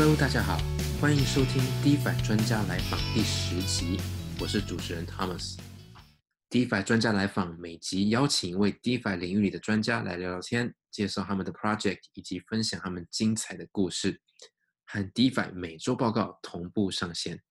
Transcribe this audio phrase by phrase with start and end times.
[0.00, 0.60] Hello，大家好，
[1.00, 3.98] 欢迎收听 DeFi 专家来访第十集，
[4.40, 5.58] 我是主持人 Thomas。
[6.48, 14.20] DeFi 专家来访每集邀请一位 DeFi 领域里的专家来聊聊天，介绍他们的 project 以及分享他们精彩的故事，
[14.86, 17.42] 和 DeFi 每周报告同步上线。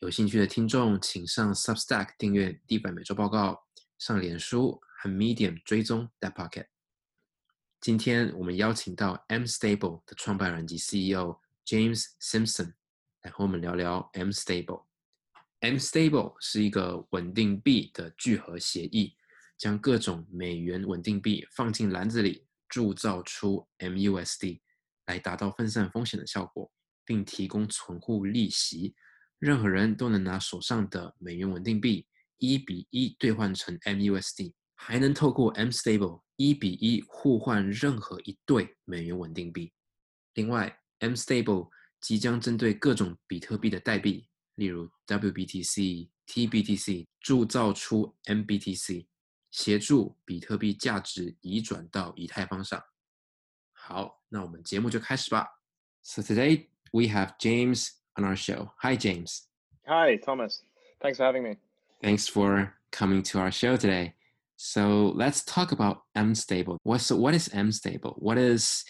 [0.00, 3.56] 有兴趣的听众，请上 Substack 订阅 DeFi 每周报告，
[4.00, 6.66] 上脸书和 Medium 追踪 That Pocket。
[7.80, 12.74] 今天我们邀请到 M Stable 的创办人及 CEO James Simpson
[13.22, 14.84] 来和我们聊聊 M Stable。
[15.60, 19.16] M Stable 是一个稳定币的聚合协议，
[19.56, 24.60] 将各种美元稳定币放进篮子里，铸造出 MUSD，
[25.06, 26.72] 来达到分散风险的效果，
[27.04, 28.94] 并提供存户利息。
[29.38, 32.06] 任何人都能拿手上的美元稳定币
[32.38, 36.22] 一比一兑换成 MUSD，还能透过 M Stable。
[36.36, 39.72] 一比一互换任何一对美元稳定币。
[40.34, 49.07] 另外 ，M Stable 即将针对各种比特币的代币，例如 WBTC、TBTC，铸造出 MBTC，
[49.51, 52.81] 协助比特币价值移转到以太坊上。
[53.71, 55.47] 好，那我们节目就开始吧。
[56.03, 58.71] So today we have James on our show.
[58.77, 59.43] Hi, James.
[59.85, 60.61] Hi, Thomas.
[60.99, 61.57] Thanks for having me.
[62.01, 64.13] Thanks for coming to our show today.
[64.55, 66.77] So let's talk about M stable.
[66.83, 68.15] What so what is M stable?
[68.17, 68.83] What is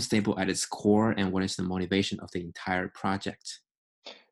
[0.00, 3.60] Stable at its core, and what is the motivation of the entire project?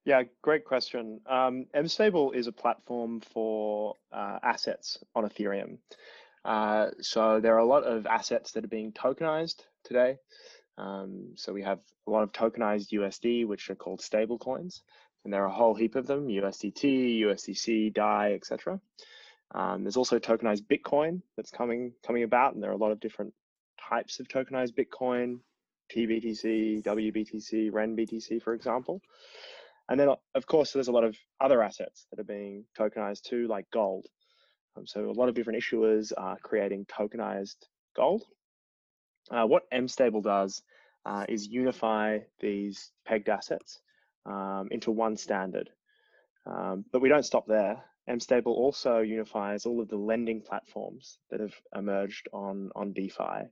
[0.04, 1.20] Yeah, great question.
[1.26, 5.78] Um, stable is a platform for uh, assets on Ethereum.
[6.44, 10.16] Uh, so there are a lot of assets that are being tokenized today.
[10.76, 14.82] Um, so we have a lot of tokenized USD, which are called stable coins,
[15.24, 18.80] and there are a whole heap of them: USDT, USDC, DAI, etc.
[19.54, 23.00] Um, there's also tokenized Bitcoin that's coming coming about, and there are a lot of
[23.00, 23.34] different
[23.88, 25.38] types of tokenized Bitcoin,
[25.94, 29.00] TBTC, WBTC, RenBTC, for example.
[29.88, 33.46] And then, of course, there's a lot of other assets that are being tokenized too,
[33.48, 34.06] like gold.
[34.76, 37.56] Um, so a lot of different issuers are creating tokenized
[37.94, 38.24] gold.
[39.30, 40.62] Uh, what MStable does
[41.04, 43.80] uh, is unify these pegged assets
[44.26, 45.70] um, into one standard.
[46.46, 47.84] Um, but we don't stop there.
[48.08, 53.48] MStable also unifies all of the lending platforms that have emerged on, on DeFi.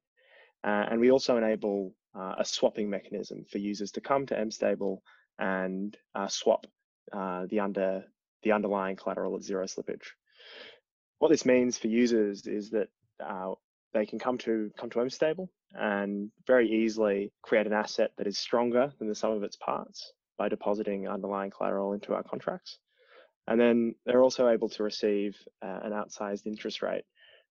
[0.62, 4.98] Uh, and we also enable uh, a swapping mechanism for users to come to MStable
[5.38, 6.66] and uh, swap
[7.12, 8.04] uh, the, under,
[8.42, 10.06] the underlying collateral at zero slippage.
[11.18, 12.88] What this means for users is that
[13.24, 13.54] uh,
[13.92, 18.38] they can come to come to MStable and very easily create an asset that is
[18.38, 22.78] stronger than the sum of its parts by depositing underlying collateral into our contracts.
[23.46, 27.04] And then they're also able to receive uh, an outsized interest rate.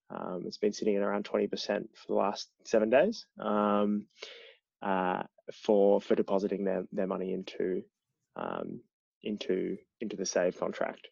[0.09, 4.07] Um, it's been sitting at around 20% for the last seven days um,
[4.81, 5.23] uh,
[5.53, 7.83] for for depositing their, their money into
[8.35, 8.81] um,
[9.23, 11.07] into into the save contract.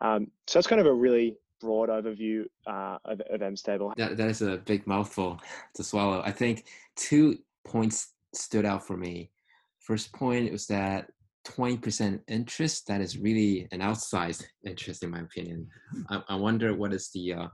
[0.00, 3.94] Um, so it's kind of a really broad overview uh, of, of MStable.
[3.96, 5.38] That, that is a big mouthful
[5.74, 6.22] to swallow.
[6.24, 6.64] I think
[6.96, 9.30] two points stood out for me.
[9.78, 11.10] First point was that
[11.46, 15.66] 20% interest, that is really an outsized interest in my opinion.
[16.08, 17.48] I, I wonder what is the uh,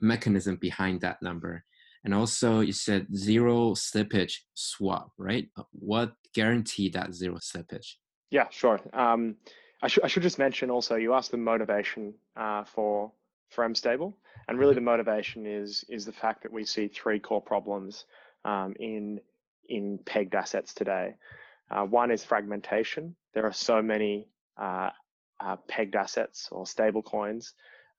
[0.00, 1.64] mechanism behind that number.
[2.08, 5.46] And also you said zero slippage swap, right?
[5.58, 7.96] Uh, what guarantee that zero slippage?
[8.30, 8.80] Yeah, sure.
[8.94, 9.36] Um,
[9.82, 13.12] I, sh- I should just mention also, you asked the motivation uh, for
[13.50, 14.14] for MStable,
[14.48, 14.86] and really mm-hmm.
[14.86, 18.06] the motivation is is the fact that we see three core problems
[18.46, 19.20] um, in
[19.68, 21.14] in pegged assets today.
[21.70, 23.14] Uh, one is fragmentation.
[23.34, 24.88] There are so many uh,
[25.40, 27.52] uh, pegged assets or stable coins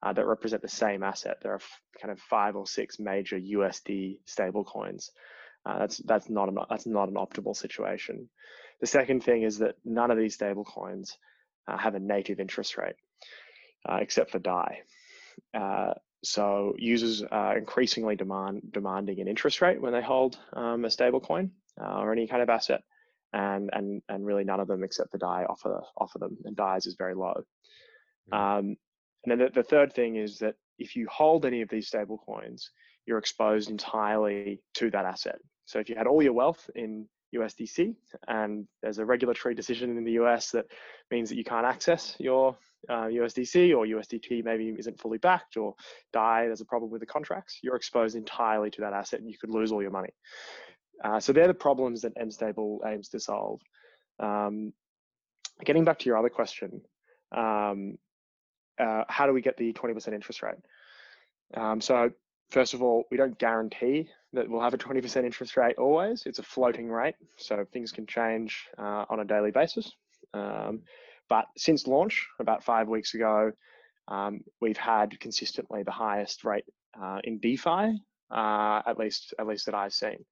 [0.04, 1.38] uh, that represent the same asset.
[1.42, 1.60] There are
[2.02, 5.12] kind of five or six major USD stable coins.
[5.66, 8.30] Uh, that's that's not an that's not an optimal situation.
[8.80, 11.18] The second thing is that none of these stable coins
[11.68, 12.96] uh, have a native interest rate,
[13.90, 14.80] except for DAI.
[16.24, 21.20] so users are increasingly demand demanding an interest rate when they hold um, a stable
[21.20, 22.82] coin or any kind of asset
[23.34, 26.86] and and and really none of them except for DAI offer offer them, and DAI's
[26.86, 27.44] is very low.
[28.32, 28.60] Mm.
[28.60, 28.76] Um,
[29.24, 32.18] and then the, the third thing is that if you hold any of these stable
[32.18, 32.72] coins,
[33.06, 35.40] you're exposed entirely to that asset.
[35.66, 37.96] So if you had all your wealth in USDC
[38.28, 40.66] and there's a regulatory decision in the US that
[41.12, 42.58] means that you can't access your
[42.90, 45.76] uh, USDC or USDT maybe isn't fully backed or
[46.14, 49.38] DAI, there's a problem with the contracts, you're exposed entirely to that asset and you
[49.38, 50.14] could lose all your money.
[51.04, 53.62] Uh, so they're the problems that MStable aims to solve.
[54.20, 54.74] Um,
[55.64, 56.82] getting back to your other question,
[57.36, 57.98] um,
[58.80, 60.56] uh, how do we get the 20% interest rate?
[61.54, 62.12] Um, so
[62.50, 66.24] first of all, we don't guarantee that we'll have a 20% interest rate always.
[66.26, 69.92] It's a floating rate, so things can change uh, on a daily basis.
[70.34, 70.82] Um,
[71.30, 73.52] but since launch, about five weeks ago,
[74.08, 76.66] um, we've had consistently the highest rate
[77.00, 78.00] uh, in DeFi,
[78.32, 80.26] uh, at least at least that I've seen.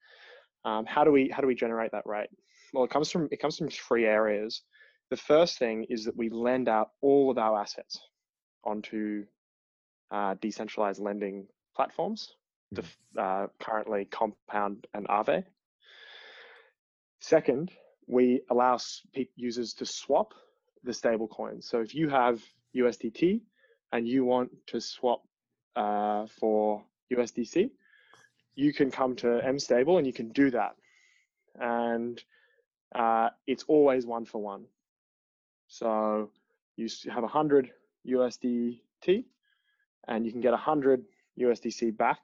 [0.66, 2.30] Um, how do we how do we generate that rate?
[2.74, 4.64] Well, it comes from it comes from three areas.
[5.12, 8.00] The first thing is that we lend out all of our assets
[8.68, 9.25] onto
[10.12, 12.36] uh, decentralized lending platforms,
[12.75, 12.86] mm.
[13.18, 15.44] uh, currently Compound and Aave.
[17.19, 17.72] Second,
[18.08, 18.78] we allow
[19.36, 20.34] users to swap
[20.84, 21.68] the stable coins.
[21.68, 22.42] So if you have
[22.75, 23.42] USDT
[23.92, 25.24] and you want to swap
[25.75, 27.72] uh, for USDC,
[28.56, 30.75] you can come to MStable and you can do that.
[31.60, 32.22] And
[32.96, 34.66] uh, it's always one for one.
[35.68, 36.30] So
[36.75, 37.72] you have 100
[38.07, 39.25] USDT
[40.07, 41.04] and you can get 100
[41.39, 42.19] USDC back.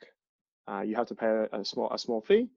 [0.67, 2.49] Uh, you have to pay a, small a small fee,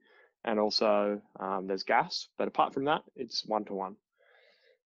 [0.45, 2.29] and also um, there's gas.
[2.39, 3.97] But apart from that, it's one to one.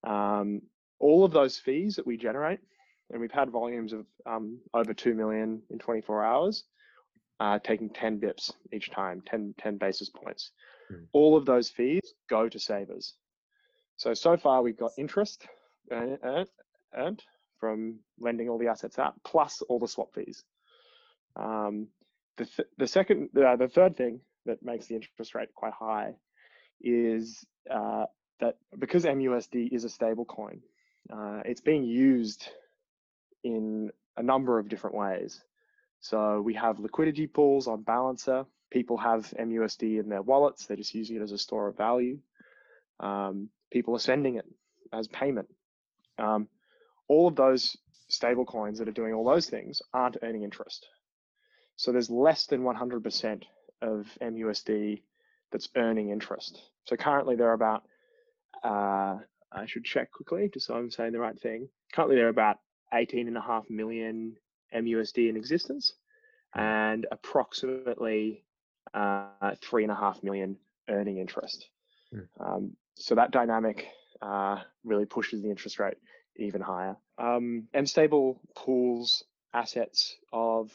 [0.03, 0.61] Um,
[0.99, 2.59] all of those fees that we generate,
[3.11, 6.63] and we've had volumes of um, over two million in 24 hours,
[7.39, 10.51] uh, taking 10 bips each time, 10, 10 basis points.
[10.91, 11.05] Mm.
[11.13, 13.15] All of those fees go to savers.
[13.95, 15.47] So so far we've got interest
[15.91, 16.47] earned,
[16.95, 17.23] earned
[17.59, 20.43] from lending all the assets out, plus all the swap fees.
[21.35, 21.87] Um,
[22.37, 26.13] the, th- the second, uh, the third thing that makes the interest rate quite high
[26.81, 28.05] is uh,
[28.39, 30.61] that because MUSD is a stable coin,
[31.11, 32.47] uh, it's being used
[33.43, 35.41] in a number of different ways.
[35.99, 38.45] So we have liquidity pools on Balancer.
[38.69, 40.65] People have MUSD in their wallets.
[40.65, 42.19] They're just using it as a store of value.
[42.99, 44.45] Um, people are sending it
[44.93, 45.47] as payment.
[46.17, 46.47] Um,
[47.07, 47.77] all of those
[48.09, 50.87] stable coins that are doing all those things aren't earning interest.
[51.75, 53.43] So there's less than 100%
[53.81, 55.01] of MUSD
[55.51, 56.61] that's earning interest.
[56.85, 57.83] So currently there are about,
[58.63, 59.17] uh,
[59.51, 61.69] I should check quickly just so I'm saying the right thing.
[61.93, 62.57] Currently there are about
[62.93, 64.37] 18.5 million
[64.73, 65.93] MUSD in existence
[66.55, 68.43] and approximately
[68.93, 70.57] uh, three and a half million
[70.89, 71.69] earning interest.
[72.13, 72.27] Mm.
[72.39, 73.87] Um, so that dynamic
[74.21, 75.97] uh, really pushes the interest rate
[76.37, 76.97] even higher.
[77.17, 79.23] Um, MStable pools
[79.53, 80.71] assets of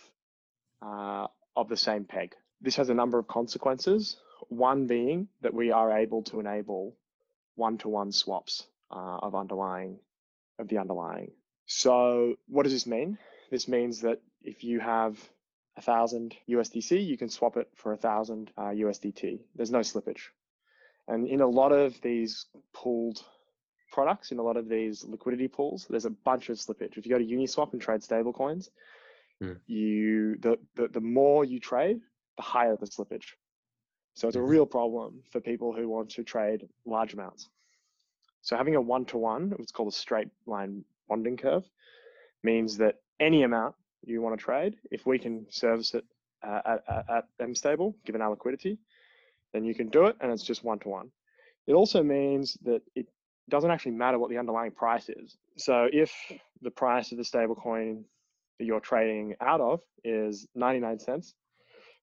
[0.80, 1.26] uh,
[1.56, 2.34] of the same peg.
[2.60, 4.16] This has a number of consequences.
[4.48, 6.96] One being that we are able to enable
[7.54, 9.98] one-to-one swaps uh, of underlying
[10.58, 11.32] of the underlying.
[11.66, 13.18] So what does this mean?
[13.50, 15.18] This means that if you have
[15.76, 19.40] a thousand USDC, you can swap it for a thousand uh, USDT.
[19.54, 20.30] There's no slippage.
[21.08, 23.22] And in a lot of these pooled
[23.92, 26.96] products, in a lot of these liquidity pools, there's a bunch of slippage.
[26.96, 28.70] If you go to Uniswap and trade stablecoins,
[29.42, 29.56] mm.
[29.66, 32.00] you the, the the more you trade,
[32.36, 33.34] the higher the slippage.
[34.14, 34.48] So it's a mm-hmm.
[34.48, 37.48] real problem for people who want to trade large amounts.
[38.42, 41.64] So having a one-to-one, what's called a straight line bonding curve,
[42.42, 43.74] means that any amount
[44.04, 46.04] you want to trade, if we can service it
[46.46, 48.78] uh, at, at, at MStable, given our liquidity,
[49.52, 51.10] then you can do it and it's just one to one.
[51.66, 53.06] It also means that it
[53.52, 55.37] doesn't actually matter what the underlying price is.
[55.58, 56.10] So if
[56.62, 58.03] the price of the stablecoin
[58.58, 61.34] that you're trading out of is 99 cents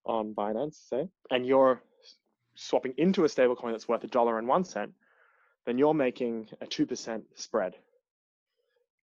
[0.06, 1.82] on Binance, say, and you're
[2.54, 4.94] swapping into a stablecoin that's worth a dollar and one cent,
[5.66, 7.74] then you're making a 2% spread.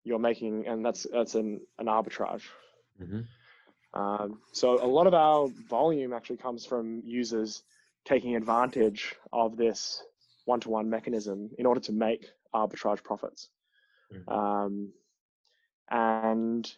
[0.04, 2.42] You're making, and that's that's an, an arbitrage.
[3.02, 3.20] Mm-hmm.
[3.98, 7.62] Um, so a lot of our volume actually comes from users
[8.04, 10.02] taking advantage of this
[10.44, 13.48] one-to-one mechanism in order to make arbitrage profits.
[14.12, 14.32] Mm-hmm.
[14.32, 14.92] Um,
[15.90, 16.72] and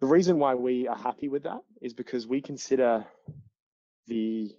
[0.00, 3.06] the reason why we are happy with that is because we consider
[4.06, 4.50] the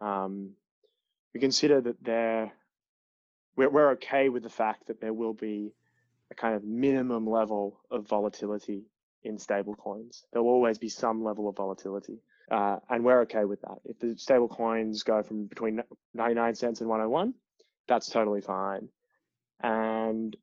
[0.00, 0.50] um,
[1.32, 2.52] we consider that there
[3.56, 5.72] we're, we're okay with the fact that there will be
[6.30, 8.84] a kind of minimum level of volatility
[9.22, 10.24] in stable coins.
[10.32, 12.18] There will always be some level of volatility.
[12.50, 13.78] Uh, and we're okay with that.
[13.84, 15.82] If the stable coins go from between
[16.12, 17.34] 99 cents and 101,
[17.88, 18.88] that's totally fine.
[19.62, 20.36] And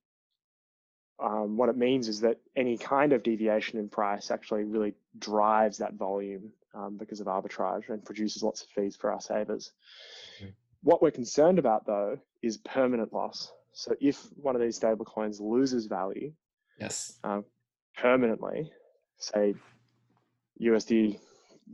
[1.21, 5.77] um, what it means is that any kind of deviation in price actually really drives
[5.77, 9.71] that volume um, because of arbitrage and produces lots of fees for our savers.
[10.83, 13.51] What we're concerned about though is permanent loss.
[13.73, 16.33] So if one of these stable coins loses value,
[16.79, 17.41] yes, uh,
[17.95, 18.71] permanently,
[19.17, 19.53] say
[20.61, 21.19] USD,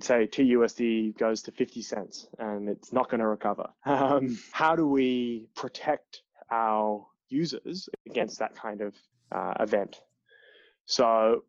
[0.01, 3.70] say TUSD goes to 50 cents and it's not going to recover.
[3.86, 8.96] Um, how do we protect our users against that kind of
[9.31, 10.01] uh, event?
[10.86, 11.43] So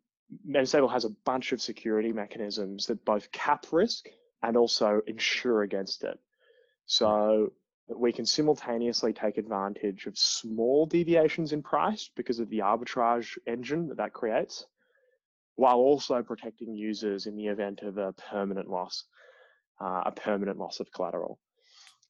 [0.47, 4.07] MetaStable has a bunch of security mechanisms that both cap risk
[4.43, 6.19] and also insure against it.
[6.85, 7.53] So
[7.87, 13.87] we can simultaneously take advantage of small deviations in price because of the arbitrage engine
[13.87, 14.65] that that creates,
[15.55, 19.05] while also protecting users in the event of a permanent loss,
[19.81, 21.39] uh, a permanent loss of collateral.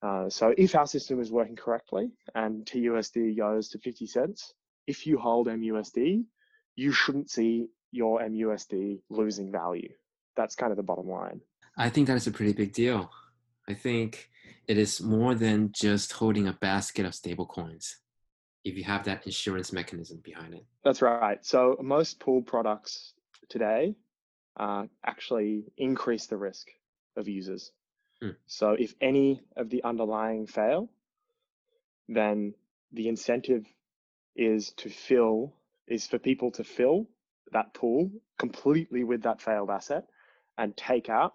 [0.01, 4.53] Uh, so if our system is working correctly and TUSD goes to 50 cents,
[4.88, 6.24] if you hold MUSD,
[6.75, 9.89] you shouldn't see your MUSD losing value.
[10.38, 11.41] That's kind of the bottom line.
[11.77, 13.10] I think that is a pretty big deal.
[13.68, 14.29] I think
[14.68, 17.98] it is more than just holding a basket of stable coins
[18.63, 20.65] if you have that insurance mechanism behind it.
[20.84, 21.44] That's right.
[21.46, 23.13] So most pool products
[23.50, 23.96] today
[24.60, 26.68] uh, actually increase the risk
[27.15, 27.72] of users.
[28.21, 28.29] Hmm.
[28.47, 30.89] So if any of the underlying fail,
[32.07, 32.53] then
[32.91, 33.65] the incentive
[34.35, 35.53] is to fill
[35.88, 37.07] is for people to fill
[37.51, 40.05] that pool completely with that failed asset
[40.57, 41.33] and take out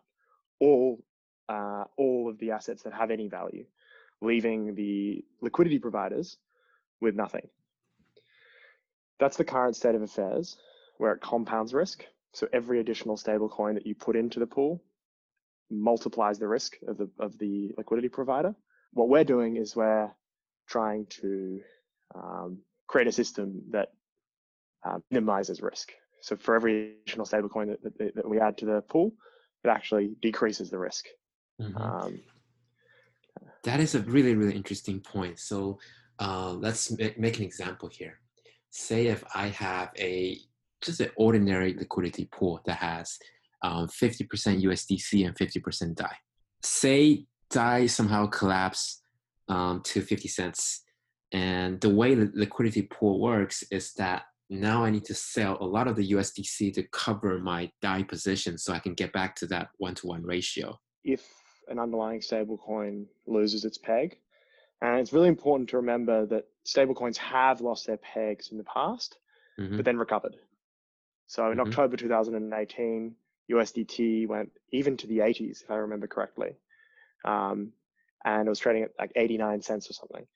[0.60, 1.02] all
[1.48, 3.66] uh, all of the assets that have any value,
[4.22, 6.38] leaving the liquidity providers
[7.00, 7.48] with nothing.
[9.18, 10.56] That's the current state of affairs,
[10.96, 12.04] where it compounds risk.
[12.32, 14.82] So every additional stablecoin that you put into the pool
[15.70, 18.54] multiplies the risk of the of the liquidity provider.
[18.92, 20.10] What we're doing is we're
[20.68, 21.60] trying to
[22.14, 23.88] um, create a system that
[24.84, 25.92] uh, minimizes risk.
[26.20, 29.12] So for every additional stablecoin that, that, that we add to the pool,
[29.64, 31.06] it actually decreases the risk.
[31.60, 31.76] Mm-hmm.
[31.76, 32.20] Um,
[33.64, 35.38] that is a really, really interesting point.
[35.38, 35.78] So
[36.18, 38.20] uh, let's make, make an example here.
[38.70, 40.38] Say if I have a
[40.82, 43.18] just an ordinary liquidity pool that has
[43.64, 46.14] um, 50% USDC and 50% DAI.
[46.62, 49.02] Say DAI somehow collapse
[49.48, 50.82] um, to 50 cents.
[51.32, 55.64] And the way the liquidity pool works is that now I need to sell a
[55.64, 59.46] lot of the USDC to cover my DAI position so I can get back to
[59.46, 60.78] that one to one ratio.
[61.02, 61.26] If
[61.68, 64.18] an underlying stablecoin loses its peg.
[64.82, 69.16] And it's really important to remember that stablecoins have lost their pegs in the past,
[69.58, 69.76] mm-hmm.
[69.76, 70.36] but then recovered.
[71.26, 71.68] So in mm-hmm.
[71.68, 73.14] October 2018,
[73.50, 76.56] USDT went even to the 80s, if I remember correctly.
[77.24, 77.72] Um,
[78.24, 80.26] and it was trading at like 89 cents or something.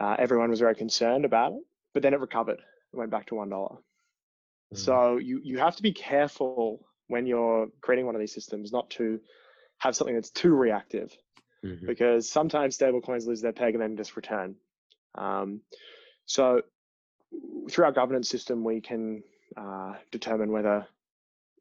[0.00, 2.58] Uh, everyone was very concerned about it, but then it recovered.
[2.92, 3.48] It went back to $1.
[3.48, 4.76] mm-hmm.
[4.76, 8.90] So you, you have to be careful when you're creating one of these systems not
[8.90, 9.20] to
[9.78, 11.16] have something that's too reactive
[11.64, 11.86] mm-hmm.
[11.86, 14.56] because sometimes stablecoins lose their peg and then just return.
[15.16, 15.60] Um,
[16.26, 16.62] so
[17.70, 19.22] through our governance system, we can
[19.56, 20.86] uh, determine whether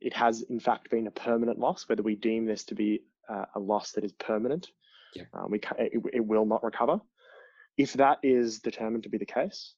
[0.03, 3.45] it has in fact been a permanent loss, whether we deem this to be uh,
[3.55, 4.67] a loss that is permanent.
[5.15, 5.23] Yeah.
[5.33, 6.99] Um, we it, it will not recover.
[7.77, 9.73] If that is determined to be the case,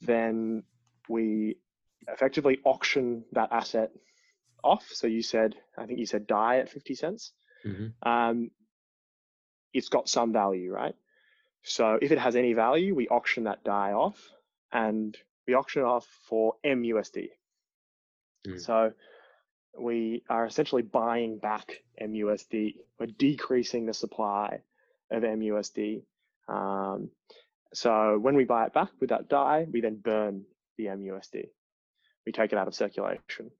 [0.00, 0.64] then
[1.08, 1.58] we
[2.08, 3.90] effectively auction that asset
[4.62, 4.86] off.
[4.92, 7.32] So you said, I think you said DAI at 50 cents
[7.64, 8.08] mm-hmm.
[8.08, 8.50] um,
[9.72, 10.94] it's got some value, right?
[11.62, 14.18] So if it has any value, we auction that DAI off
[14.72, 17.28] and we auction it off for MUSD.
[18.46, 18.60] Mm.
[18.60, 18.92] So
[19.78, 22.76] we are essentially buying back MUSD.
[22.98, 24.60] We're decreasing the supply
[25.10, 26.02] of MUSD.
[26.48, 27.10] Um,
[27.74, 30.44] so when we buy it back with that DAI, we then burn
[30.78, 31.48] the MUSD.
[32.24, 33.50] We take it out of circulation.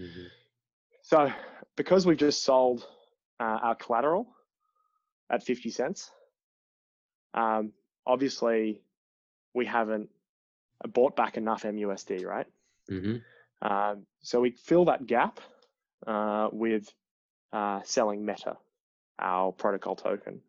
[0.00, 0.24] Mm-hmm.
[1.02, 1.32] So
[1.76, 2.84] because we've just sold
[3.40, 4.28] uh, our collateral
[5.30, 6.10] at 50 cents.
[7.34, 7.72] Um,
[8.06, 8.82] obviously,
[9.54, 10.10] we haven't
[10.92, 12.46] bought back enough MUSD, right?
[12.90, 13.16] Mm-hmm.
[13.70, 15.40] Um, so we fill that gap
[16.08, 16.92] uh, with
[17.52, 18.56] uh, selling Meta,
[19.18, 20.40] our protocol token.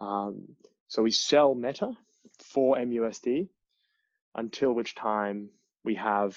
[0.00, 0.48] Um,
[0.88, 1.92] so we sell Meta
[2.42, 3.48] for MUSD
[4.34, 5.50] until which time
[5.84, 6.36] we have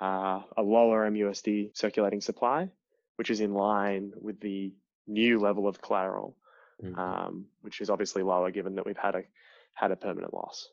[0.00, 2.68] uh, a lower MUSD circulating supply
[3.20, 4.72] which is in line with the
[5.06, 6.34] new level of collateral,
[6.82, 6.98] mm-hmm.
[6.98, 9.24] um, which is obviously lower given that we've had a
[9.74, 10.70] had a permanent loss.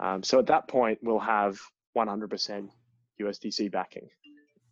[0.00, 1.60] Um, so at that point, we'll have
[1.96, 2.68] 100%
[3.20, 4.08] USDC backing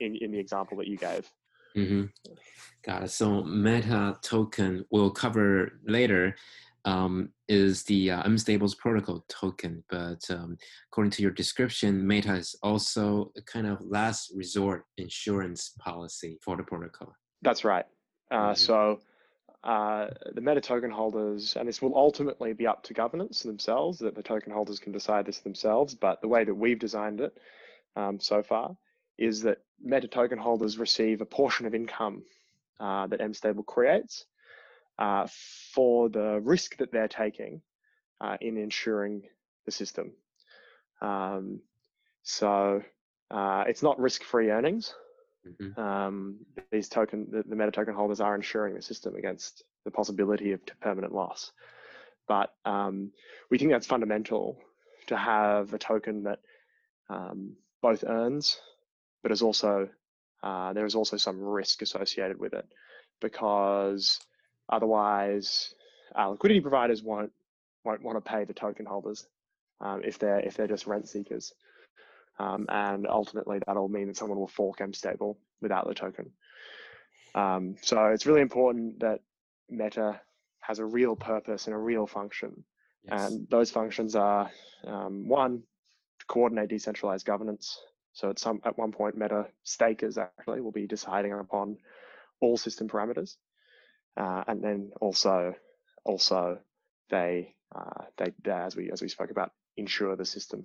[0.01, 1.31] in, in the example that you gave.
[1.77, 2.05] Mm-hmm.
[2.85, 3.11] Got it.
[3.11, 6.37] So Meta token we'll cover later
[6.85, 9.83] um, is the uh, MStables protocol token.
[9.89, 10.57] But um,
[10.91, 16.57] according to your description, Meta is also a kind of last resort insurance policy for
[16.57, 17.15] the protocol.
[17.43, 17.87] That's right.
[18.31, 18.55] Uh, mm-hmm.
[18.55, 19.01] So
[19.65, 24.15] uh, the Meta token holders, and this will ultimately be up to governance themselves, that
[24.15, 25.95] the token holders can decide this themselves.
[25.95, 27.37] But the way that we've designed it
[27.97, 28.77] um, so far
[29.19, 32.23] is that Meta token holders receive a portion of income
[32.81, 34.25] uh, that MStable creates
[34.99, 35.27] uh,
[35.73, 37.61] for the risk that they're taking
[38.21, 39.23] uh, in ensuring
[39.67, 40.13] the system.
[41.01, 41.61] Um,
[42.23, 42.83] so
[43.31, 44.95] uh, it's not risk-free earnings.
[45.47, 45.77] Mhm.
[45.79, 50.53] Um, these token, the, the meta token holders are insuring the system against the possibility
[50.53, 51.53] of permanent loss.
[52.27, 53.13] But um,
[53.51, 54.59] we think that's fundamental
[55.09, 56.39] to have a token that
[57.11, 58.59] um, both earns,
[59.25, 59.89] but is also
[60.45, 62.67] uh, there is also some risk associated with it
[63.21, 64.21] because
[64.69, 65.75] otherwise
[66.17, 67.33] uh, liquidity providers won't
[67.85, 69.27] won't want to pay the token holders
[69.81, 71.55] um, if they're if they're just rent seekers,
[72.39, 76.31] um, and ultimately that'll mean that someone will fork MStable without the token.
[77.35, 79.21] Um, so it's really important that
[79.71, 80.21] Meta
[80.61, 82.63] has a real purpose and a real function,
[83.09, 83.31] Yes.
[83.31, 84.51] and those functions are
[84.87, 85.63] um, one
[86.21, 87.81] to coordinate decentralized governance.
[88.15, 91.77] So at some at one point, Meta stakers actually will be deciding upon
[92.41, 93.37] all system parameters,
[94.17, 95.55] uh, and then also
[96.05, 96.59] also
[97.11, 100.65] they uh, they they, as we as we spoke about ensure the system.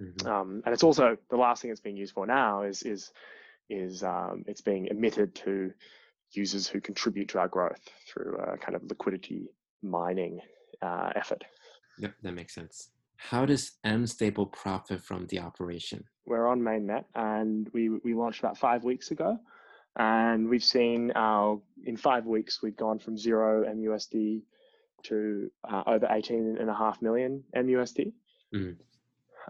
[0.00, 0.26] Mhm.
[0.26, 3.10] Um, and it's also the last thing it's being used for now is is
[3.70, 5.72] is um, it's being emitted to
[6.32, 9.48] users who contribute to our growth through a kind of liquidity
[9.82, 10.40] mining
[10.82, 11.44] uh, effort.
[11.98, 12.90] Yep, that makes sense.
[13.18, 16.04] How does M Stable profit from the operation?
[16.24, 19.38] We're on mainnet and we we launched about five weeks ago,
[19.96, 24.42] and we've seen our in five weeks we've gone from zero MUSD
[25.04, 28.12] to uh, over 18 and a half million MUSD,
[28.54, 28.76] Mhm.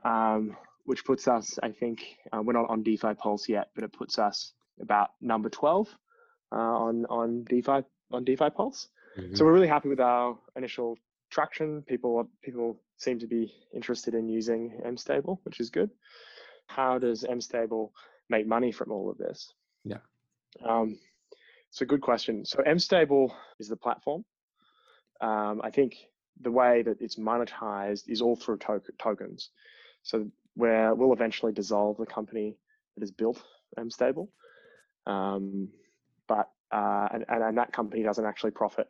[0.05, 3.93] um, which puts us, I think, uh, we're not on DeFi Pulse yet, but it
[3.93, 5.89] puts us about number 12
[6.53, 8.89] uh, on on DeFi on DeFi Pulse.
[9.19, 9.37] Mhm.
[9.37, 10.97] So we're really happy with our initial
[11.29, 11.83] traction.
[11.83, 15.91] People people seem to be interested in using MStable, which is good.
[16.67, 17.91] How does MStable
[18.29, 19.53] make money from all of this?
[19.85, 19.99] Yeah.
[20.65, 20.99] Um,
[21.71, 22.45] it's a good question.
[22.45, 24.25] So MStable is the platform.
[25.21, 25.97] Um, I think
[26.41, 29.51] the way that it's monetized is all through to- tokens.
[30.03, 32.57] So where we'll eventually dissolve the company
[32.95, 33.43] that has built
[33.79, 34.29] MStable.
[35.07, 35.69] Um,
[36.27, 38.89] but uh, and, and, and that company doesn't actually profit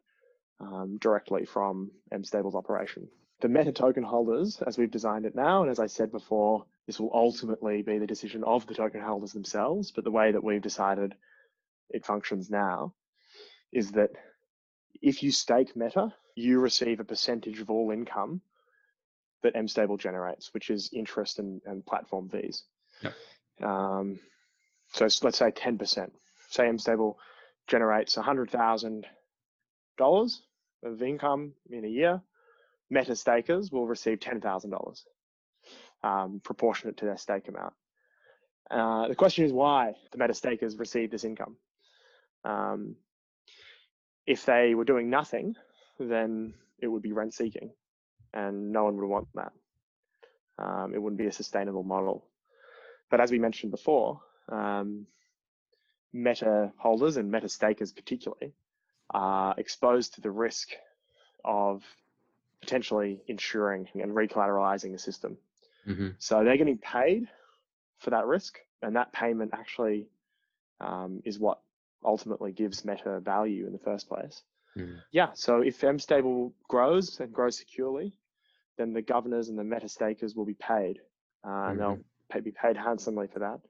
[0.61, 3.09] um, directly from MStable's operation.
[3.41, 6.99] The meta token holders, as we've designed it now, and as I said before, this
[6.99, 9.93] will ultimately be the decision of the token holders themselves.
[9.93, 11.15] But the way that we've decided
[11.91, 12.95] it functions now
[13.73, 14.11] is that
[15.01, 18.41] if you stake Meta, you receive a percentage of all income
[19.43, 22.65] that MStable generates, which is interest and, and platform fees.
[23.03, 23.15] Yep.
[23.63, 24.19] Um,
[24.93, 26.11] so let's say 10%.
[26.51, 27.15] Say MStable
[27.67, 30.35] generates $100,000
[30.85, 32.23] of income in a year.
[32.91, 35.05] Meta stakers will receive $10,000
[36.03, 37.75] um, proportionate to their stake amount.
[38.71, 41.57] Uh, the question is why the meta stakers receive this income.
[42.45, 42.97] Um,
[44.27, 45.55] if they were doing nothing,
[45.99, 47.71] then it would be rent seeking,
[48.35, 49.53] and no one would want that.
[50.59, 52.25] Um, it wouldn't be a sustainable model.
[53.11, 54.21] But as we mentioned before,
[54.51, 55.07] um,
[56.13, 58.53] meta holders and meta stakers particularly
[59.11, 60.71] are exposed to the risk
[61.45, 61.83] of
[62.61, 65.39] potentially insuring and recollateralizing the system.
[65.87, 66.15] Mhm.
[66.19, 67.29] So they're getting paid
[67.99, 70.09] for that risk, and that payment actually
[70.81, 71.61] um, is what
[72.05, 74.45] ultimately gives Meta value in the first place.
[74.77, 75.03] Mhm.
[75.11, 75.33] Yeah.
[75.33, 78.17] So if MStable grows and grows securely,
[78.77, 81.01] then the governors and the Meta stakers will be paid,
[81.45, 83.61] uh, and they'll pay, be paid handsomely for that.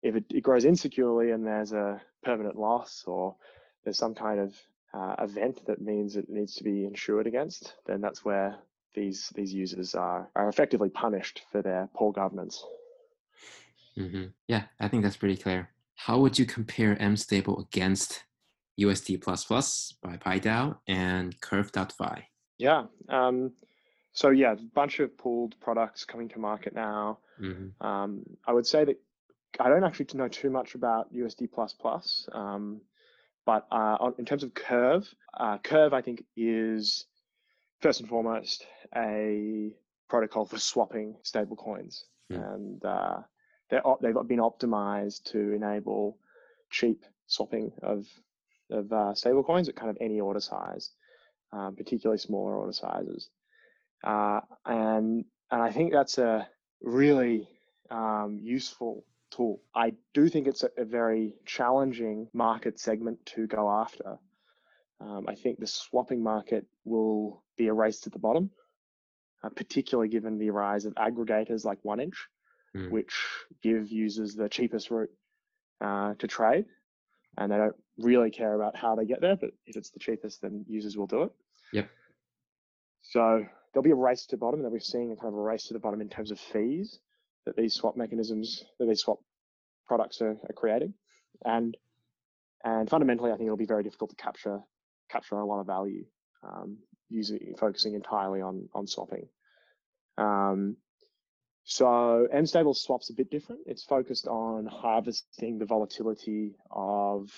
[0.00, 3.36] If it, it grows insecurely and there's a permanent loss or
[3.84, 4.56] there's some kind of
[4.94, 8.56] uh, event that means it needs to be insured against, then that's where
[8.94, 12.64] these these users are are effectively punished for their poor governance.
[13.96, 14.32] Mhm.
[14.46, 15.70] Yeah, I think that's pretty clear.
[15.94, 18.24] How would you compare M Stable against
[18.78, 19.50] USD plus
[20.00, 22.28] by PieDAO and Curve.fi?
[22.58, 22.86] Yeah.
[23.08, 23.52] Um,
[24.12, 27.18] so yeah, a bunch of pooled products coming to market now.
[27.40, 27.72] Mhm.
[27.84, 29.00] Um, I would say that
[29.60, 31.48] I don't actually know too much about USD
[32.32, 32.80] um,
[33.48, 37.06] but uh, on- in terms of Curve, uh, Curve I think is
[37.80, 39.72] first and foremost a
[40.10, 41.94] protocol for swapping stablecoins,
[42.30, 42.34] Hmm.
[42.50, 43.18] and uh,
[43.70, 46.18] they're op- they've been optimized to enable
[46.70, 48.00] cheap swapping of
[48.70, 50.90] of uh, stablecoins at kind of any order size,
[51.56, 53.30] um, particularly smaller order sizes,
[54.04, 56.46] uh, and and I think that's a
[56.82, 57.48] really
[57.90, 59.60] um, useful tool.
[59.74, 64.18] I do think it's a, a very challenging market segment to go after.
[65.00, 68.50] Um, I think the swapping market will be a race to the bottom,
[69.44, 72.14] uh, particularly given the rise of aggregators like 1inch,
[72.76, 72.90] Mm.
[72.90, 73.14] which
[73.62, 75.10] give users the cheapest route
[75.80, 76.66] uh, to trade.
[77.38, 80.42] And they don't really care about how they get there, but if it's the cheapest,
[80.42, 81.32] then users will do it.
[81.72, 81.88] Yep.
[83.00, 85.42] So there'll be a race to the bottom, and we're seeing a kind of a
[85.42, 86.98] race to the bottom in terms of fees
[87.48, 89.18] that these swap mechanisms, that these swap
[89.86, 90.92] products are, are creating,
[91.44, 91.76] and
[92.62, 94.60] and fundamentally, I think it'll be very difficult to capture
[95.10, 96.04] capture a lot of value
[96.42, 99.28] um, using focusing entirely on on swapping.
[100.18, 100.76] Um,
[101.64, 103.62] so MStable swap's a bit different.
[103.66, 107.30] It's focused on harvesting the volatility of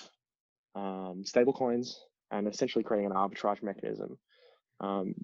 [0.75, 1.95] um, stablecoins
[2.31, 4.17] and essentially creating an arbitrage mechanism.
[4.79, 5.15] Um,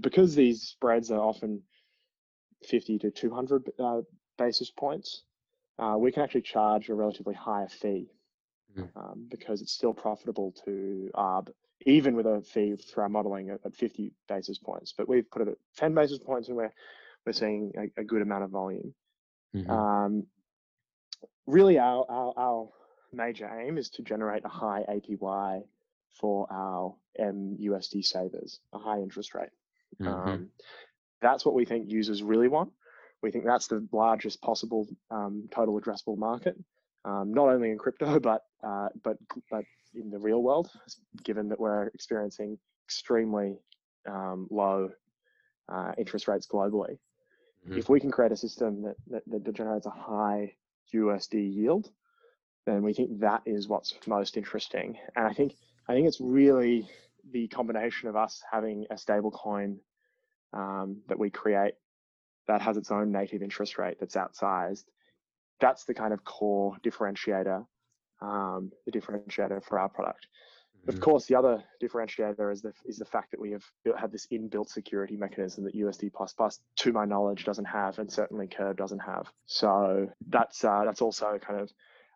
[0.00, 1.62] because these spreads are often
[2.68, 4.00] 50 to 200 uh,
[4.38, 5.22] basis points,
[5.78, 8.10] uh, we can actually charge a relatively higher fee
[8.76, 8.88] mm.
[8.96, 11.48] um, because it's still profitable to ARB,
[11.86, 14.92] even with a fee through our modeling at, at 50 basis points.
[14.96, 16.72] But we've put it at 10 basis points and we're,
[17.24, 18.94] we're seeing a, a good amount of volume.
[19.54, 19.70] Mm-hmm.
[19.70, 20.26] Um,
[21.46, 22.68] really, our, our, our
[23.12, 25.62] major aim is to generate a high APY
[26.20, 29.48] for our MUSD savers, a high interest rate.
[30.00, 30.28] Mm-hmm.
[30.28, 30.48] Um,
[31.20, 32.72] that's what we think users really want.
[33.22, 36.56] We think that's the largest possible um, total addressable market,
[37.04, 39.16] um, not only in crypto but uh, but
[39.50, 40.70] but in the real world,
[41.24, 43.58] given that we're experiencing extremely
[44.08, 44.90] um, low
[45.68, 46.98] uh, interest rates globally.
[47.66, 47.78] Mm-hmm.
[47.78, 50.54] If we can create a system that, that, that generates a high
[50.94, 51.90] USD yield,
[52.66, 54.96] then we think that is what's most interesting.
[55.16, 55.54] And I think
[55.88, 56.88] I think it's really
[57.32, 59.78] the combination of us having a stable coin
[60.52, 61.74] um, that we create
[62.50, 64.84] that has its own native interest rate that's outsized.
[65.60, 67.64] That's the kind of core differentiator,
[68.20, 70.26] um, the differentiator for our product.
[70.80, 70.90] Mm-hmm.
[70.90, 74.10] Of course, the other differentiator is the is the fact that we have built, have
[74.10, 78.48] this inbuilt security mechanism that USD plus plus, to my knowledge, doesn't have, and certainly
[78.48, 79.30] Curve doesn't have.
[79.46, 81.70] So that's uh, that's also kind of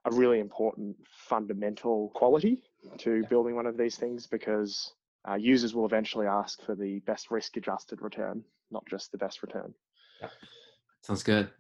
[0.07, 0.97] a really important
[1.29, 2.62] fundamental quality
[2.99, 3.29] to yeah.
[3.29, 4.94] building one of these things because
[5.29, 9.43] uh, users will eventually ask for the best risk adjusted return, not just the best
[9.43, 9.75] return.
[10.21, 10.29] Yeah.
[11.03, 11.51] Sounds good.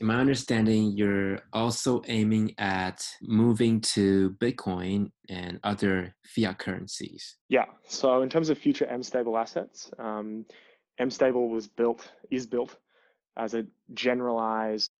[0.00, 7.36] In my understanding, you're also aiming at moving to Bitcoin and other fiat currencies.
[7.48, 7.64] Yeah.
[7.88, 10.46] So in terms of future MStable assets, um,
[11.00, 12.76] MStable was built, is built
[13.36, 14.92] as a generalized,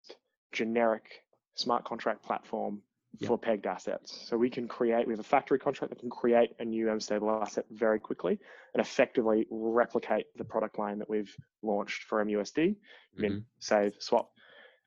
[0.53, 1.23] generic
[1.55, 2.81] smart contract platform
[3.27, 4.27] for pegged assets.
[4.29, 7.43] So we can create, we have a factory contract that can create a new MStable
[7.43, 8.39] asset very quickly
[8.75, 12.77] and effectively replicate the product line that we've launched for MUSD,
[13.19, 13.39] mm-hmm.
[13.59, 14.31] save, swap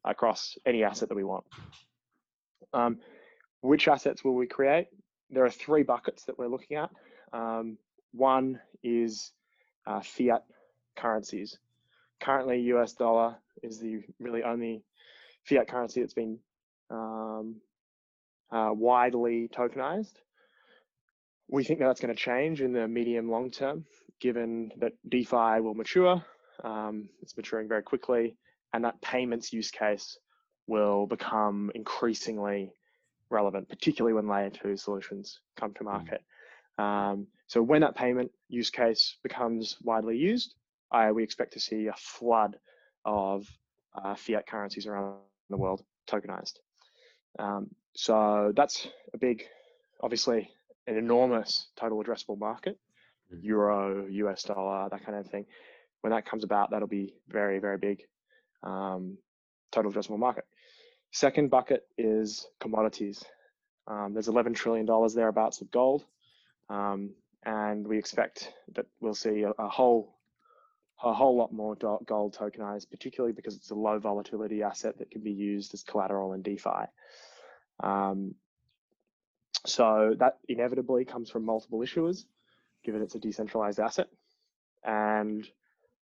[0.05, 1.43] across any asset that we want.
[2.73, 2.99] Um,
[3.61, 4.87] which assets will we create?
[5.29, 6.89] There are three buckets that we're looking at.
[7.33, 7.77] Um,
[8.13, 9.31] one is
[9.85, 10.43] uh, fiat
[10.95, 11.57] currencies.
[12.21, 14.83] Currently, US dollar is the really only
[15.43, 16.39] fiat currency that's been
[16.89, 17.55] um,
[18.51, 20.13] uh, widely tokenized.
[21.47, 23.85] We think that that's going to change in the medium long term,
[24.19, 26.23] given that DeFi will mature.
[26.63, 28.37] Um, it's maturing very quickly,
[28.73, 30.17] and that payments use case
[30.67, 32.71] will become increasingly
[33.29, 35.85] relevant, particularly when layer two solutions come to hmm.
[35.85, 36.21] market.
[36.77, 40.55] Um, so when that payment use case becomes widely used,
[40.91, 42.57] I, we expect to see a flood
[43.05, 43.45] of
[43.95, 45.15] uh, fiat currencies around
[45.49, 46.53] the world tokenized.
[47.39, 49.43] Um, so that's a big,
[50.01, 50.49] obviously,
[50.87, 52.79] an enormous total addressable market,
[53.33, 53.45] mm-hmm.
[53.45, 55.45] euro, US dollar, that kind of thing.
[56.01, 58.03] When that comes about, that'll be very, very big
[58.63, 59.17] um,
[59.71, 60.45] total addressable market.
[61.11, 63.23] Second bucket is commodities.
[63.87, 66.05] Um, there's 11 trillion dollars thereabouts of gold,
[66.69, 67.11] um,
[67.43, 70.15] and we expect that we'll see a, a whole
[71.03, 75.21] a whole lot more gold tokenized, particularly because it's a low volatility asset that can
[75.21, 76.85] be used as collateral in DeFi.
[77.81, 78.35] Um,
[79.65, 82.25] so that inevitably comes from multiple issuers,
[82.83, 84.07] given it's a decentralized asset,
[84.83, 85.47] and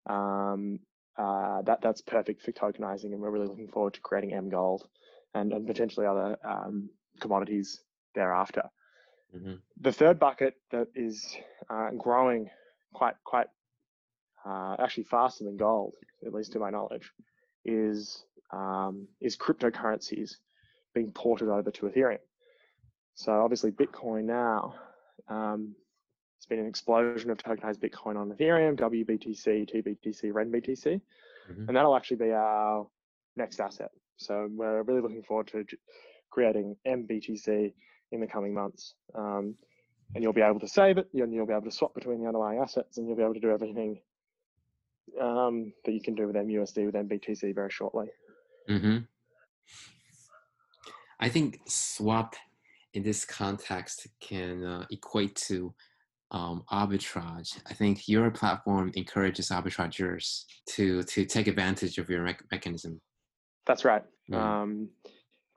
[0.07, 0.79] um,
[1.17, 4.87] uh, that that's perfect for tokenizing, and we're really looking forward to creating M Gold
[5.33, 7.81] and, and potentially other um, commodities
[8.13, 8.69] thereafter.
[9.35, 9.55] Mm-hmm.
[9.81, 11.35] The third bucket that is
[11.69, 12.49] uh, growing
[12.93, 13.47] quite quite
[14.45, 15.93] uh, actually faster than gold,
[16.25, 17.11] at least to my knowledge,
[17.63, 20.35] is um, is cryptocurrencies
[20.95, 22.17] being ported over to Ethereum.
[23.13, 24.73] So obviously Bitcoin now,
[25.27, 25.75] um,
[26.37, 31.01] it's been an explosion of tokenized Bitcoin on Ethereum, WBTC, TBTC, RenBTC,
[31.51, 31.67] mm-hmm.
[31.67, 32.87] and that'll actually be our
[33.35, 33.91] next asset.
[34.17, 35.65] So we're really looking forward to
[36.31, 37.73] creating MBTC
[38.11, 38.95] in the coming months.
[39.13, 39.55] Um,
[40.13, 42.27] and you'll be able to save it, and you'll be able to swap between the
[42.27, 43.99] underlying assets, and you'll be able to do everything
[45.19, 48.07] um, that you can do with MUSD with MBTC very shortly.
[48.69, 48.97] Mm-hmm.
[51.19, 52.35] I think swap
[52.93, 55.73] in this context can uh, equate to
[56.31, 57.59] um, arbitrage.
[57.69, 62.99] I think your platform encourages arbitrageurs to to take advantage of your me- mechanism.
[63.65, 64.03] That's right.
[64.31, 64.37] Mm.
[64.37, 64.89] Um,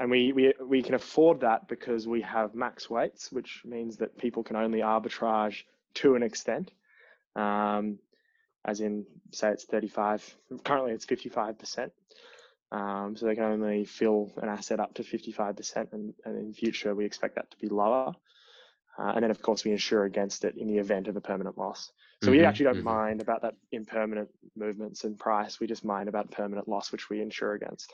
[0.01, 4.17] and we, we we can afford that because we have max weights, which means that
[4.19, 5.63] people can only arbitrage
[5.95, 6.71] to an extent.
[7.35, 7.99] Um,
[8.65, 10.37] as in, say it's 35.
[10.65, 11.93] Currently, it's 55 percent.
[12.71, 16.95] Um, so they can only fill an asset up to 55%, and, and in future
[16.95, 18.15] we expect that to be lower.
[18.99, 21.57] Uh, and then, of course, we insure against it in the event of a permanent
[21.57, 21.93] loss.
[22.23, 22.85] So we Mhm, actually don't mhm.
[22.85, 25.61] mind about that impermanent movements in price.
[25.61, 27.93] We just mind about permanent loss, which we insure against.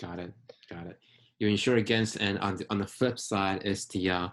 [0.00, 0.32] Got it.
[0.70, 0.98] Got it.
[1.40, 4.28] You insure against, and on the on the flip side is the uh,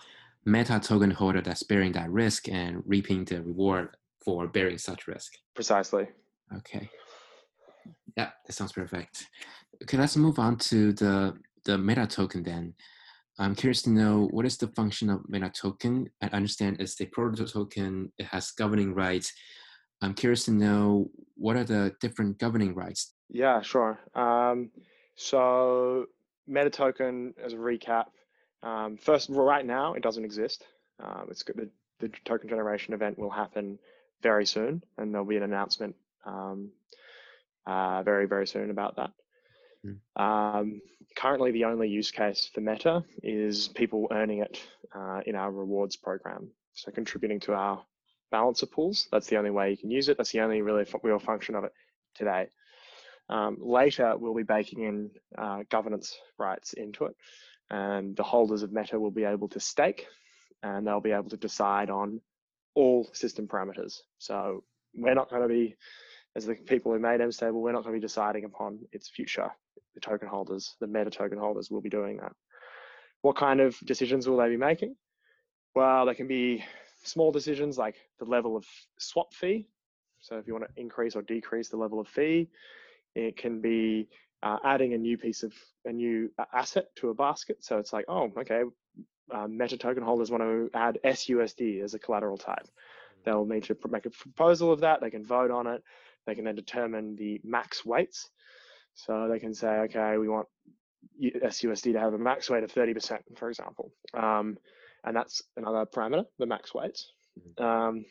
[0.46, 5.34] meta token holder that's bearing that risk and reaping the reward for bearing such risk.
[5.56, 6.08] Precisely.
[6.56, 6.90] Okay.
[8.18, 9.28] Yeah, that sounds perfect.
[9.84, 11.34] Okay, let's move on to the
[11.66, 12.74] the meta token then.
[13.40, 16.10] I'm curious to know what is the function of meta token.
[16.22, 18.12] I understand it's a proto token.
[18.18, 19.34] It has governing rights.
[20.02, 23.14] I'm curious to know what are the different governing rights.
[23.30, 24.00] Yeah, sure.
[24.16, 24.72] Um,
[25.16, 26.08] so
[26.50, 28.06] MetaToken, as a recap,
[28.64, 30.66] um, first right now it doesn't exist.
[31.00, 31.44] Um, it's.
[31.44, 31.70] The,
[32.02, 33.80] the token generation event will happen
[34.22, 36.72] very soon, and there'll be an announcement um,
[37.66, 39.12] uh, very very soon about that.
[40.16, 40.82] Um,
[41.16, 44.62] currently, the only use case for Meta is people earning it
[44.96, 46.52] uh, in our rewards program.
[46.74, 47.84] So contributing to our
[48.32, 49.08] balancer pools.
[49.12, 50.18] That's the only way you can use it.
[50.18, 51.74] That's the only really real function of it
[52.16, 52.48] today.
[53.30, 57.16] Um, later, we'll be baking in uh, governance rights into it,
[57.70, 60.08] and the holders of Meta will be able to stake,
[60.64, 62.22] and they'll be able to decide on
[62.76, 64.00] all system parameters.
[64.18, 65.76] So we're not going to be,
[66.36, 69.50] as the people who made MStable, we're not going to be deciding upon its future.
[69.94, 72.32] The token holders, the Meta token holders, will be doing that.
[73.22, 74.96] What kind of decisions will they be making?
[75.76, 76.64] Well, they can be
[77.04, 78.66] small decisions like the level of
[79.00, 79.68] swap fee.
[80.20, 82.50] So if you want to increase or decrease the level of fee,
[83.16, 84.08] it can be
[84.44, 85.54] uh, adding a new piece of
[85.86, 87.64] a new uh, asset to a basket.
[87.64, 88.64] So it's like, oh, okay,
[89.32, 92.68] uh, Meta token holders want to add SUSD as a collateral type.
[93.24, 95.02] They'll need to make a proposal of that.
[95.02, 95.84] They can vote on it.
[96.26, 98.30] They can then determine the max weights.
[98.94, 100.48] So they can say, okay, we want
[101.22, 103.92] SUSD to have a max weight of 30%, for example.
[104.14, 104.58] Um,
[105.04, 107.12] and that's another parameter, the max weights.
[107.58, 108.06] Um,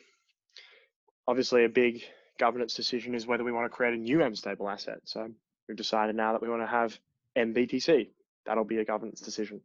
[1.27, 2.03] obviously, a big
[2.39, 4.99] governance decision is whether we want to create a new M stable asset.
[5.05, 5.29] So
[5.67, 6.97] we've decided now that we want to have
[7.37, 8.09] MBTC.
[8.45, 9.61] That'll be a governance decision.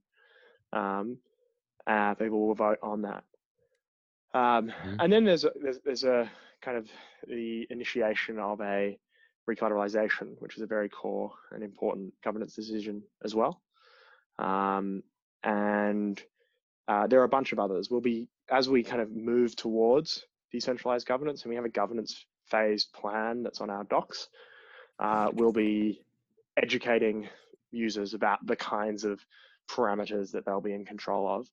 [0.73, 1.19] Um,
[1.87, 3.25] uh, people will vote on that.
[4.37, 4.97] Um, Mhm.
[5.01, 6.91] And then there's a, there's, there's a kind of
[7.27, 8.99] the initiation of a
[9.49, 13.63] recollateralization, which is a very core and important governance decision as well.
[14.39, 15.03] Um,
[15.43, 16.23] and
[16.89, 17.91] uh, there are a bunch of others.
[17.91, 22.27] We'll be as we kind of move towards decentralized governance, and we have a governance
[22.45, 24.29] phased plan that's on our docs.
[24.99, 26.03] Uh, we'll be
[26.57, 27.29] educating
[27.71, 29.25] users about the kinds of
[29.69, 31.49] parameters that they'll be in control of.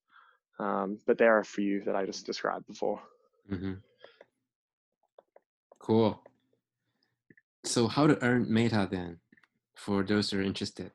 [0.59, 3.01] Um, but there are a few that I just described before.
[3.49, 3.73] hmm
[5.79, 6.21] Cool.
[7.65, 9.19] So how to earn meta then
[9.75, 10.91] for those who are interested?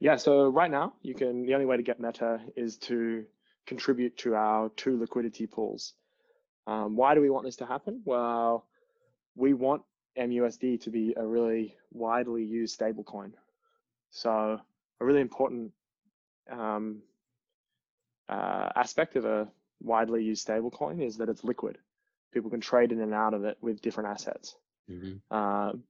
[0.00, 3.24] Yeah, so right now you can the only way to get Meta is to
[3.66, 5.94] contribute to our two liquidity pools.
[6.66, 8.02] Um, why do we want this to happen?
[8.04, 8.66] Well,
[9.34, 9.82] we want
[10.16, 13.32] MUSD to be a really widely used stablecoin.
[14.10, 14.58] So
[15.00, 15.72] a really important
[16.50, 17.02] um,
[18.28, 19.48] uh, aspect of a
[19.80, 21.78] widely used stablecoin is that it's liquid.
[22.32, 24.56] People can trade in and out of it with different assets.
[24.88, 25.84] hmm Um,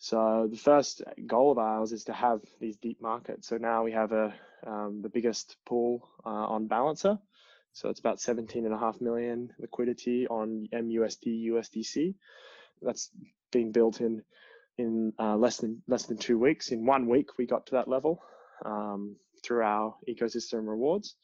[0.00, 3.48] so the first goal of ours is to have these deep markets.
[3.48, 4.32] So now we have a
[4.66, 7.18] um, the biggest pool uh, on Balancer.
[7.72, 12.14] So it's about 17 and a half million liquidity on MUSD USDC.
[12.82, 13.10] That's
[13.52, 14.22] being built in
[14.78, 16.70] in uh, less than less than two weeks.
[16.70, 18.22] In one week, we got to that level
[18.64, 21.16] um, through our ecosystem rewards.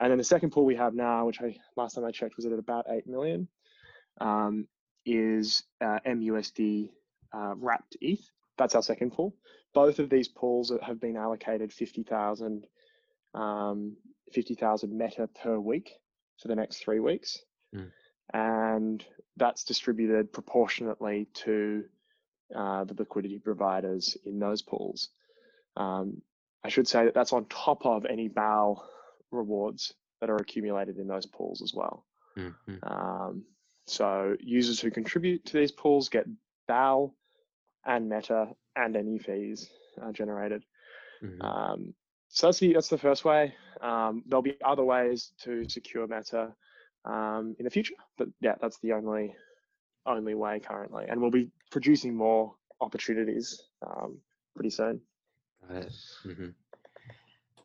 [0.00, 2.46] And then the second pool we have now, which I last time I checked was
[2.46, 3.48] at about eight million,
[4.20, 4.66] um,
[5.04, 6.90] is uh, MUSD
[7.34, 8.24] uh, wrapped ETH.
[8.56, 9.36] That's our second pool.
[9.74, 12.66] Both of these pools have been allocated 50,000
[13.34, 13.96] um,
[14.32, 15.92] 50,000 meta per week
[16.40, 17.38] for the next three weeks.
[17.74, 17.90] Mm.
[18.32, 19.04] And
[19.36, 21.84] that's distributed proportionately to
[22.54, 25.10] uh, the liquidity providers in those pools.
[25.76, 26.22] Um,
[26.64, 28.88] I should say that that's on top of any BAL
[29.30, 32.04] rewards that are accumulated in those pools as well.
[32.36, 32.50] hmm
[32.82, 33.44] Um,
[33.86, 36.26] so users who contribute to these pools get
[36.68, 37.12] DAO
[37.84, 39.68] and Meta and any fees
[40.00, 40.64] uh, generated.
[41.20, 41.94] hmm Um,
[42.28, 43.54] so that's the that's the first way.
[43.80, 46.54] Um, there'll be other ways to secure Meta
[47.04, 49.34] um, in the future, but yeah, that's the only
[50.06, 54.18] only way currently, and we'll be producing more opportunities um,
[54.54, 55.00] pretty soon.
[55.68, 55.92] Got it.
[56.24, 56.48] Mm-hmm.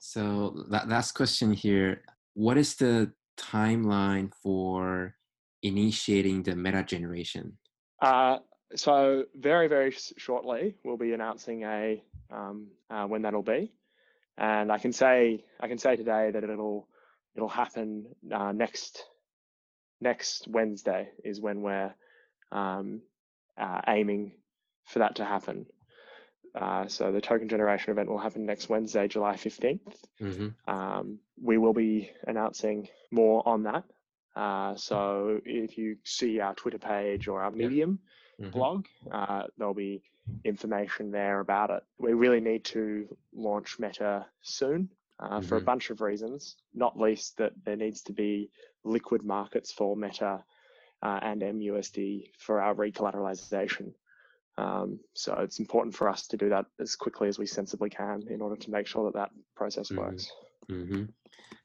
[0.06, 2.04] So that last question here:
[2.36, 5.15] What is the timeline for
[5.63, 7.58] initiating the meta generation?
[8.00, 8.38] Uh,
[8.76, 13.74] so very very shortly we'll be announcing a um, uh, when that'll be,
[14.38, 16.88] and I can say I can say today that it'll
[17.36, 19.04] it'll happen uh, next
[20.02, 21.96] next Wednesday is when we're
[22.52, 23.02] um,
[23.58, 24.34] uh, aiming
[24.86, 25.65] for that to happen.
[26.56, 29.80] Uh, so the token generation event will happen next Wednesday, July 15th.
[30.22, 30.74] Mm-hmm.
[30.74, 33.84] Um, we will be announcing more on that.
[34.36, 38.00] Uh, so if you see our Twitter page or our Medium
[38.39, 38.52] mm-hmm.
[38.52, 40.02] blog, uh, there'll be
[40.44, 41.84] information there about it.
[42.00, 44.89] We really need to launch Meta soon
[45.22, 45.46] mm-hmm.
[45.46, 45.65] for a mm-hmm.
[45.65, 48.50] bunch of reasons, not least that there needs to be
[48.84, 50.44] liquid markets for Meta
[51.02, 53.94] uh, and MUSD for our recollateralization.
[54.58, 58.24] Um, so it's important for us to do that as quickly as we sensibly can
[58.30, 60.02] in order to make sure that that process mm-hmm.
[60.02, 60.32] works.
[60.70, 61.04] Mm-hmm.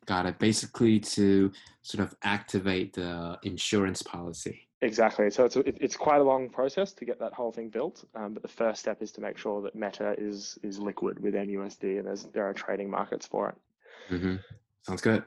[0.07, 0.39] Got it.
[0.39, 4.67] Basically, to sort of activate the insurance policy.
[4.83, 5.31] Exactly.
[5.31, 8.05] So it's a, it's quite a long process to get that whole thing built.
[8.15, 11.35] Um, but the first step is to make sure that Meta is is liquid with
[11.35, 14.15] MUSD, and there's there are trading markets for it.
[14.15, 14.37] Mm-hmm.
[14.83, 15.23] Sounds good.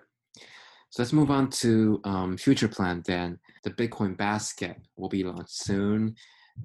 [0.89, 3.03] So let's move on to um, future plan.
[3.05, 6.15] Then the Bitcoin basket will be launched soon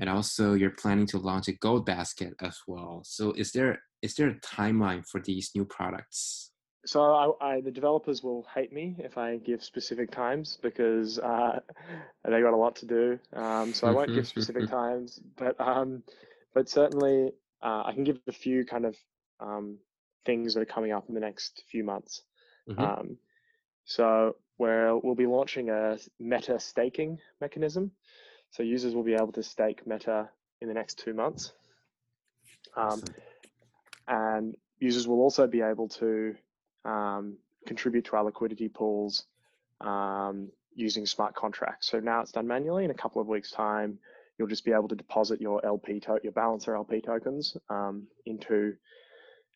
[0.01, 3.03] and also you're planning to launch a gold basket as well.
[3.05, 6.53] So is there is there a timeline for these new products?
[6.87, 11.59] So I, I, the developers will hate me if I give specific times because uh,
[12.25, 13.19] they got a lot to do.
[13.35, 16.03] Um, so I won't give specific times, but um,
[16.55, 18.97] but certainly uh, I can give a few kind of
[19.41, 19.79] um,
[20.25, 22.23] things that are coming up in the next few months.
[22.69, 22.81] Mm-hmm.
[22.81, 23.17] Um,
[23.85, 27.91] so where we'll be launching a meta staking mechanism.
[28.51, 30.29] So users will be able to stake Meta
[30.61, 31.53] in the next two months.
[32.77, 33.03] Um,
[34.07, 36.35] and users will also be able to
[36.85, 39.25] um, contribute to our liquidity pools
[39.81, 41.91] um, using smart contracts.
[41.91, 42.85] So now it's done manually.
[42.85, 43.99] In a couple of weeks' time,
[44.39, 48.75] you'll just be able to deposit your LP to- your balancer LP tokens um, into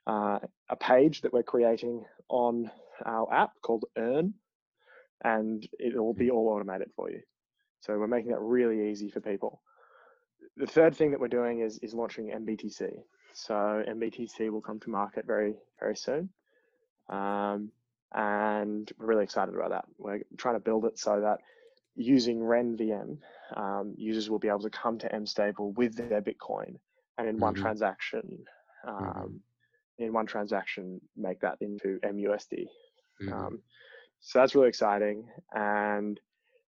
[0.06, 2.70] uh, a page that we're creating on
[3.06, 4.34] our app called Earn,
[5.22, 7.20] and it will be all automated for you.
[7.82, 9.60] So we're making that really easy for people.
[10.56, 12.92] The third thing that we're doing is, is launching MBTC.
[13.32, 16.28] So MBTC will come to market very, very soon.
[17.08, 17.72] Um,
[18.14, 19.84] and we're really excited about that.
[19.98, 21.38] We're trying to build it so that
[21.96, 23.18] using RenVM,
[23.56, 26.76] um, users will be able to come to MStable with their Bitcoin
[27.18, 27.42] and in mm-hmm.
[27.42, 28.44] one transaction,
[28.86, 30.04] um, mm-hmm.
[30.04, 32.66] in one transaction, make that into MUSD.
[33.22, 33.32] Mm-hmm.
[33.32, 33.60] Um,
[34.20, 35.26] so that's really exciting.
[35.52, 36.20] And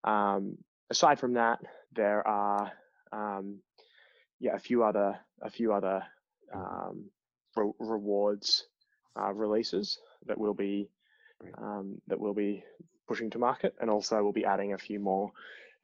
[0.05, 0.59] um,
[0.91, 1.61] aside from that,
[1.93, 2.73] there are
[3.13, 3.61] um,
[4.41, 6.03] yeah a few other a few other
[6.55, 7.11] um,
[7.57, 8.67] re- rewards
[9.19, 10.89] uh, releases that will be
[11.59, 12.65] um, that will be
[13.09, 15.31] pushing to market, and also we'll be adding a few more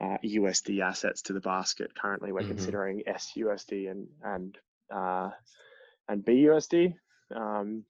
[0.00, 1.94] uh, USD assets to the basket.
[1.94, 2.48] Currently, we're mm-hmm.
[2.50, 4.58] considering SUSD and and
[4.92, 5.30] uh,
[6.08, 6.94] and BUSD.
[7.34, 7.84] Um,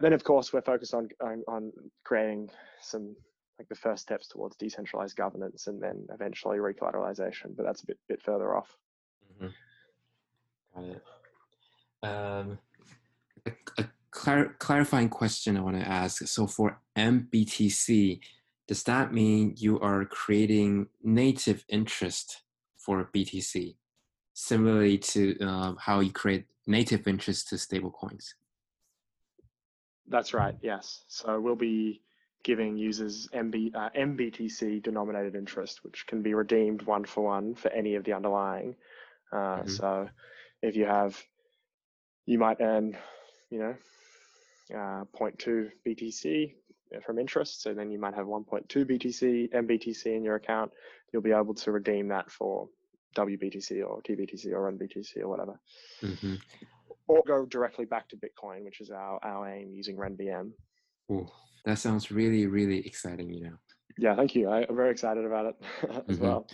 [0.00, 1.72] then, of course, we're focused on, on, on
[2.04, 2.50] creating
[2.80, 3.14] some
[3.62, 7.98] like the first steps towards decentralized governance and then eventually recollateralization, but that's a bit
[8.08, 8.76] bit further off.
[9.40, 9.46] Mm-hmm.
[10.74, 11.02] Got it.
[12.02, 12.58] Um,
[13.46, 16.26] a, a clar- clarifying question I want to ask.
[16.26, 18.18] So for MBTC,
[18.66, 22.42] does that mean you are creating native interest
[22.76, 23.76] for BTC,
[24.34, 28.34] similarly to uh, how you create native interest to stablecoins?
[30.08, 30.56] That's right.
[30.62, 31.04] Yes.
[31.06, 32.02] So we'll be
[32.44, 37.70] giving users MB, uh, MBTC denominated interest, which can be redeemed one for one for
[37.70, 38.74] any of the underlying.
[39.32, 39.68] Uh, mm-hmm.
[39.68, 40.08] So
[40.62, 41.20] if you have,
[42.26, 42.96] you might earn,
[43.50, 43.74] you know,
[44.74, 46.54] uh, 0.2 BTC
[47.04, 47.62] from interest.
[47.62, 50.72] So then you might have 1.2 BTC, MBTC in your account.
[51.12, 52.68] You'll be able to redeem that for
[53.16, 55.60] WBTC or TBTC or RenBTC or whatever.
[56.02, 56.34] Mm-hmm.
[57.08, 60.52] Or go directly back to Bitcoin, which is our, our aim using RenVM.
[61.10, 61.28] Ooh,
[61.64, 63.56] that sounds really, really exciting, you know.
[63.98, 64.48] Yeah, thank you.
[64.48, 65.54] I, am very excited about it
[66.08, 66.24] as mm-hmm.
[66.24, 66.46] well.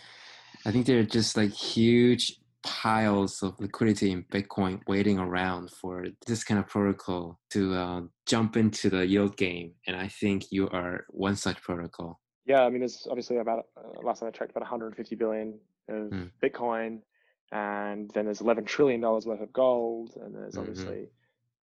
[0.66, 6.06] I think there are just like huge piles of liquidity in Bitcoin waiting around for
[6.26, 9.72] this kind of protocol to uh, jump into the yield game.
[9.86, 12.20] And I think you are one such protocol.
[12.44, 16.10] Yeah, I mean, there's obviously about, uh, last time I checked, about 150 billion of
[16.10, 16.30] mm.
[16.42, 17.00] Bitcoin.
[17.52, 20.12] And then there's 11 trillion dollars worth of gold.
[20.16, 20.60] And there's mm-hmm.
[20.60, 21.08] obviously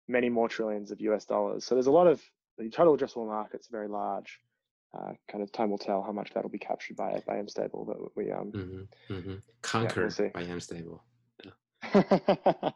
[0.09, 1.65] many more trillions of US dollars.
[1.65, 2.21] So there's a lot of
[2.61, 4.39] the total addressable market's very large.
[4.97, 7.87] Uh, kind of time will tell how much that'll be captured by by MStable.
[7.87, 9.35] But we um mm-hmm, mm-hmm.
[9.63, 11.01] conquered yeah, we'll by MStable.
[11.45, 12.71] Yeah.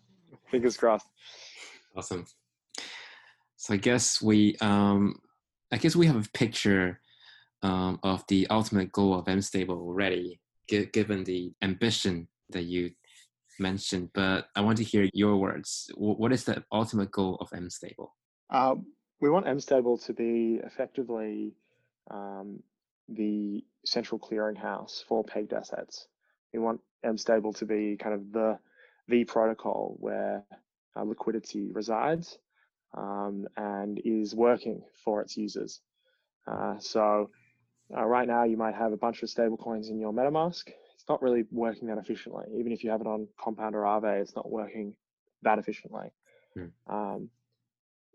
[0.50, 1.06] Fingers crossed.
[1.96, 2.26] Awesome.
[3.56, 5.16] So I guess we, um,
[5.72, 7.00] I guess we have a picture
[7.62, 10.40] um, of the ultimate goal of MStable already,
[10.70, 12.92] g- given the ambition that you
[13.58, 14.10] mentioned.
[14.14, 15.90] But I want to hear your words.
[15.94, 18.10] W- what is the ultimate goal of MStable?
[18.48, 18.76] Uh,
[19.20, 21.54] we want MStable to be effectively
[22.10, 22.62] um,
[23.08, 26.06] the central clearinghouse for pegged assets.
[26.52, 28.58] We want MStable to be kind of the
[29.08, 30.44] the protocol where
[30.94, 32.38] uh, liquidity resides
[32.94, 35.80] um, and is working for its users.
[36.46, 37.30] Uh, so
[37.96, 40.64] uh, right now you might have a bunch of stablecoins in your MetaMask.
[40.94, 42.44] It's not really working that efficiently.
[42.58, 44.94] Even if you have it on Compound or Aave, it's not working
[45.42, 46.10] that efficiently.
[46.54, 46.66] Hmm.
[46.86, 47.30] Um,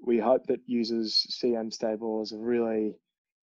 [0.03, 2.95] we hope that users see MStable as a really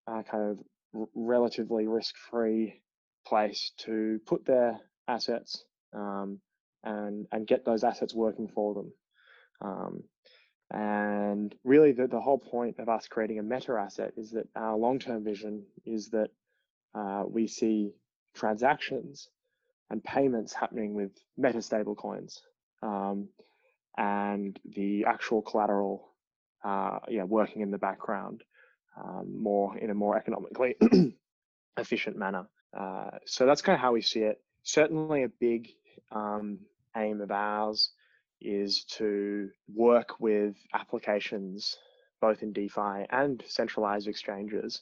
[0.08, 0.60] uh, kind of
[1.00, 2.82] r- relatively risk-free
[3.28, 6.40] place to put their assets um,
[6.84, 8.92] and and get those assets working for them.
[9.62, 10.04] Um,
[10.72, 14.76] and really, the, the whole point of us creating a meta asset is that our
[14.76, 16.30] long term vision is that
[16.96, 17.92] uh, we see
[18.36, 19.30] transactions
[19.90, 22.40] and payments happening with meta stablecoins
[22.82, 23.30] um,
[23.98, 26.14] and the actual collateral
[26.64, 28.44] uh, yeah, working in the background
[29.02, 30.76] um, more in a more economically
[31.78, 32.48] efficient manner.
[32.78, 34.42] Uh, so that's kind of how we see it.
[34.64, 35.70] Certainly, a big
[36.12, 36.60] um,
[36.96, 37.92] aim of ours
[38.42, 41.78] is to work with applications
[42.22, 44.82] both in DeFi and centralized exchanges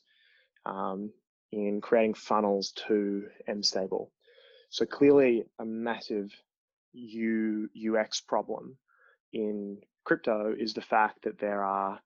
[0.65, 1.11] um,
[1.51, 4.09] in creating funnels to MStable.
[4.69, 6.31] So clearly a massive
[6.93, 8.77] U, UX problem
[9.33, 11.99] in crypto is the fact that there are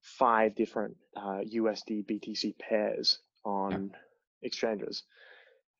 [0.00, 3.98] five different uh, USD BTC pairs on yeah.
[4.42, 5.02] exchanges.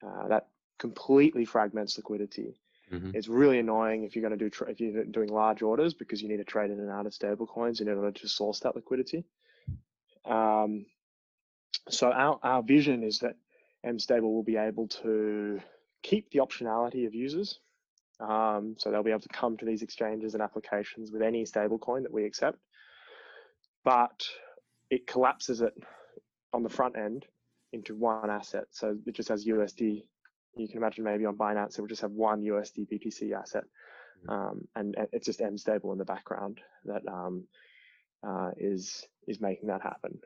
[0.07, 0.49] Uh, that
[0.79, 2.59] completely fragments liquidity.
[2.93, 3.13] Mm-hmm.
[3.15, 6.21] It's really annoying if you're going to do tra- if you're doing large orders because
[6.21, 8.75] you need to trade in and out of stable coins in order to source that
[8.75, 9.25] liquidity.
[10.25, 10.87] Um,
[11.89, 13.37] so our, our vision is that
[13.87, 15.61] MStable will be able to
[16.03, 17.61] keep the optionality of users.
[18.21, 22.03] Um, so they'll be able to come to these exchanges and applications with any stablecoin
[22.03, 22.59] that we accept,
[23.85, 24.23] but
[24.91, 25.75] it collapses it
[26.53, 27.25] on the front end
[27.73, 28.65] into one asset.
[28.71, 30.03] So it just has USD
[30.57, 33.65] you can imagine maybe on Binance, it would just have one USD BTC asset.
[34.27, 34.31] Mm-hmm.
[34.31, 37.45] Um, and, it's just MStable in the background that um,
[38.27, 40.19] uh, is is making that happen.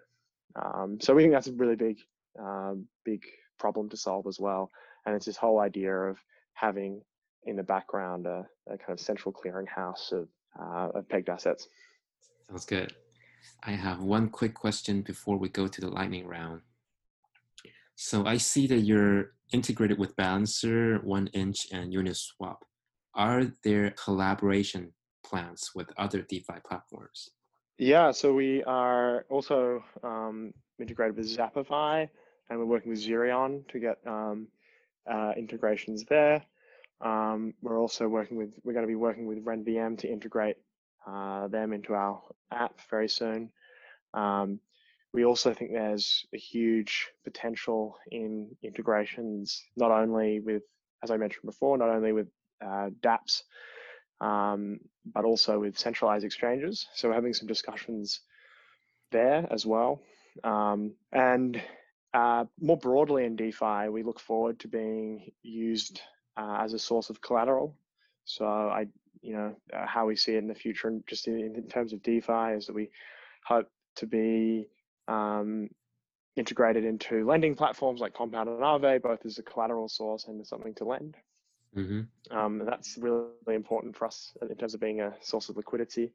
[0.57, 1.99] Um, so we think that's a really big
[2.38, 3.22] um, big
[3.59, 4.70] problem to solve as well.
[5.07, 6.18] And it's this whole idea of
[6.55, 7.03] having
[7.47, 10.28] in the background a, a kind of central clearinghouse of,
[10.59, 11.68] uh, of pegged assets.
[12.49, 12.95] Sounds good.
[13.62, 16.61] I have one quick question before we go to the lightning round.
[17.97, 22.57] So I see that you're integrated with Balancer, 1inch, and Uniswap.
[23.14, 24.92] Are there collaboration
[25.24, 27.30] plans with other DeFi platforms?
[27.78, 32.09] Yeah, so we are also um, integrated with Zapify,
[32.49, 34.49] and we're working with Zerion to get um,
[35.11, 36.45] uh, integrations there.
[37.01, 40.57] Um, we're also working with, we're going to be working with RenVM to integrate
[41.07, 43.51] uh, them into our app very soon.
[44.14, 44.61] Um,
[45.12, 50.62] we also think there's a huge potential in integrations, not only with,
[51.03, 52.28] as I mentioned before, not only with
[52.64, 53.42] uh, dApps,
[54.20, 56.86] um, but also with centralized exchanges.
[56.95, 58.20] So we're having some discussions
[59.12, 60.01] there as well.
[60.42, 61.62] Um, and
[62.12, 66.01] uh, more broadly in DeFi, we look forward to being used
[66.37, 67.76] uh, as a source of collateral.
[68.24, 68.87] So I,
[69.20, 71.93] you know, uh, how we see it in the future, and just in, in terms
[71.93, 72.91] of DeFi, is that we
[73.45, 74.66] hope to be
[75.09, 75.68] um,
[76.37, 80.49] integrated into lending platforms like Compound and Aave, both as a collateral source and as
[80.49, 81.16] something to lend.
[81.76, 82.37] Mm-hmm.
[82.37, 86.12] Um, and that's really, important for us in terms of being a source of liquidity.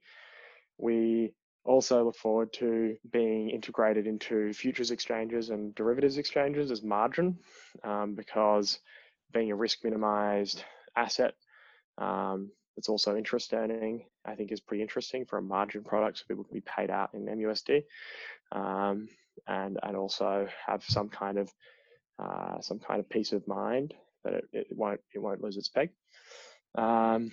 [0.78, 1.34] We
[1.65, 7.38] also look forward to being integrated into futures exchanges and derivatives exchanges as margin
[7.84, 8.80] um, because
[9.34, 10.63] being a risk minimized
[10.95, 11.34] asset
[11.97, 16.23] um, that's also interest earning, I think is pretty interesting for a margin product so
[16.27, 17.84] people can be paid out in MUSD
[18.51, 19.07] um,
[19.47, 21.51] and and also have some kind of
[22.17, 25.69] uh, some kind of peace of mind that it, it won't it won't lose its
[25.69, 25.89] peg.
[26.75, 27.32] Um,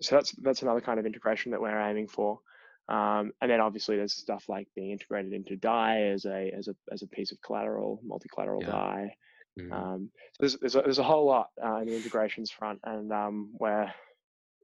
[0.00, 2.40] so that's that's another kind of integration that we're aiming for.
[2.88, 6.74] Um, and then obviously there's stuff like being integrated into DAI as a as a
[6.92, 8.70] as a piece of collateral, multi-collateral yeah.
[8.70, 9.16] DAI.
[9.58, 9.72] Mm-hmm.
[9.72, 13.12] Um, so there's there's a, there's a whole lot uh, in the integrations front, and
[13.12, 13.92] um, we're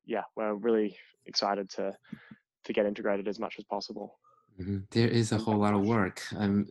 [0.07, 1.97] yeah we're really excited to
[2.64, 4.18] to get integrated as much as possible.
[4.61, 4.78] Mm-hmm.
[4.91, 6.22] There is a whole lot of work.
[6.36, 6.66] Um,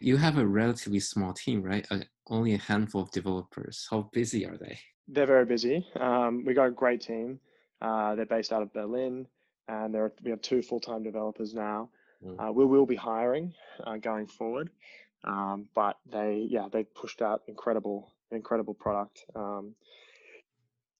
[0.00, 1.86] you have a relatively small team, right?
[1.90, 3.86] Uh, only a handful of developers.
[3.90, 4.78] How busy are they?
[5.08, 5.86] They're very busy.
[5.98, 7.40] Um, we got a great team.
[7.80, 9.26] Uh, they're based out of Berlin,
[9.68, 11.88] and there are, we have two full-time developers now.
[12.24, 12.48] Mm.
[12.48, 13.54] Uh, we will be hiring
[13.84, 14.70] uh, going forward,
[15.24, 19.74] um, but they yeah they pushed out incredible incredible product, um,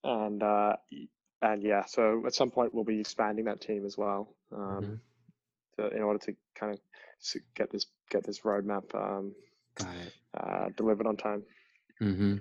[0.04, 0.76] and uh,
[1.42, 5.00] and yeah so at some point we'll be expanding that team as well um, Mhm.
[5.76, 6.80] to, in order to kind of
[7.54, 9.34] get this get this roadmap um,
[10.36, 11.42] uh, delivered on time.
[11.98, 12.36] hmm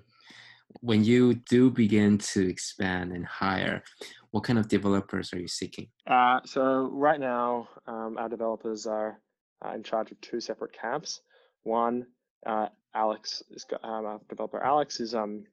[0.82, 3.84] When you do begin to expand and hire,
[4.32, 5.88] what kind of developers are you seeking?
[6.07, 9.19] Uh, so right now, um, our developers are
[9.65, 11.21] uh, in charge of two separate camps.
[11.64, 12.07] One,
[12.45, 15.43] uh, Alex is um, our developer Alex is um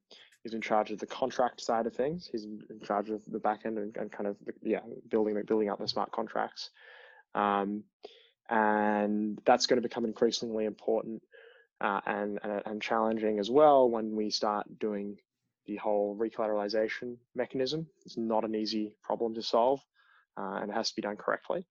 [0.44, 2.28] is in charge of the contract side of things.
[2.30, 5.78] He's in charge of the back end and, and kind of yeah building building out
[5.78, 6.70] the smart contracts.
[7.34, 7.84] Um,
[8.48, 11.22] and that's going to become increasingly important
[11.80, 15.18] uh, and, and and challenging as well when we start doing
[15.66, 17.86] the whole recollateralization mechanism.
[18.04, 19.80] It's not an easy problem to solve,
[20.38, 21.66] uh, and it has to be done correctly.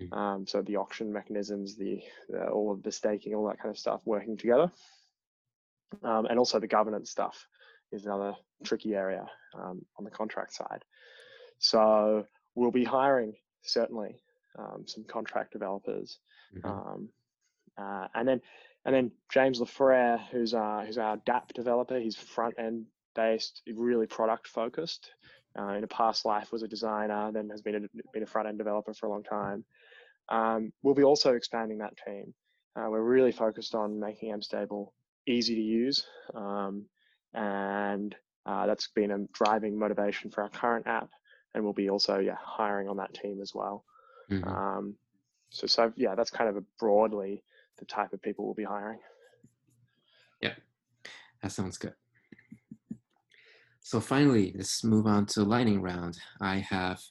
[0.00, 0.12] Mm.
[0.12, 3.78] Um, so the auction mechanisms, the, the all of the staking, all that kind of
[3.78, 4.70] stuff working together,
[6.02, 7.46] um, and also the governance stuff
[7.92, 8.34] is another
[8.64, 9.24] tricky area
[9.54, 10.84] um, on the contract side.
[11.58, 14.20] So we'll be hiring certainly
[14.58, 16.18] um, some contract developers,
[16.56, 16.64] Mhm.
[16.64, 17.08] um,
[17.76, 18.40] uh, and then
[18.84, 21.98] and then James Lefrère, who's uh, who's our DApp developer.
[21.98, 25.12] He's front end based, really product focused.
[25.56, 28.48] Uh, in a past life, was a designer, then has been a, been a front
[28.48, 29.64] end developer for a long time.
[30.28, 32.34] Um, we'll be also expanding that team.
[32.76, 34.88] Uh, we're really focused on making MStable
[35.26, 36.04] easy to use,
[36.34, 36.86] um,
[37.34, 38.14] and
[38.46, 41.10] uh, that's been a driving motivation for our current app.
[41.54, 43.84] And we'll be also yeah hiring on that team as well.
[44.30, 44.46] Mhm.
[44.46, 44.96] Um,
[45.50, 47.44] so so yeah, that's kind of a broadly
[47.78, 48.98] the type of people we'll be hiring.
[50.40, 50.54] Yeah,
[51.42, 51.94] that sounds good.
[53.80, 56.18] So finally, let's move on to lightning round.
[56.40, 57.02] I have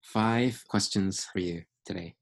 [0.00, 2.16] five questions for you today.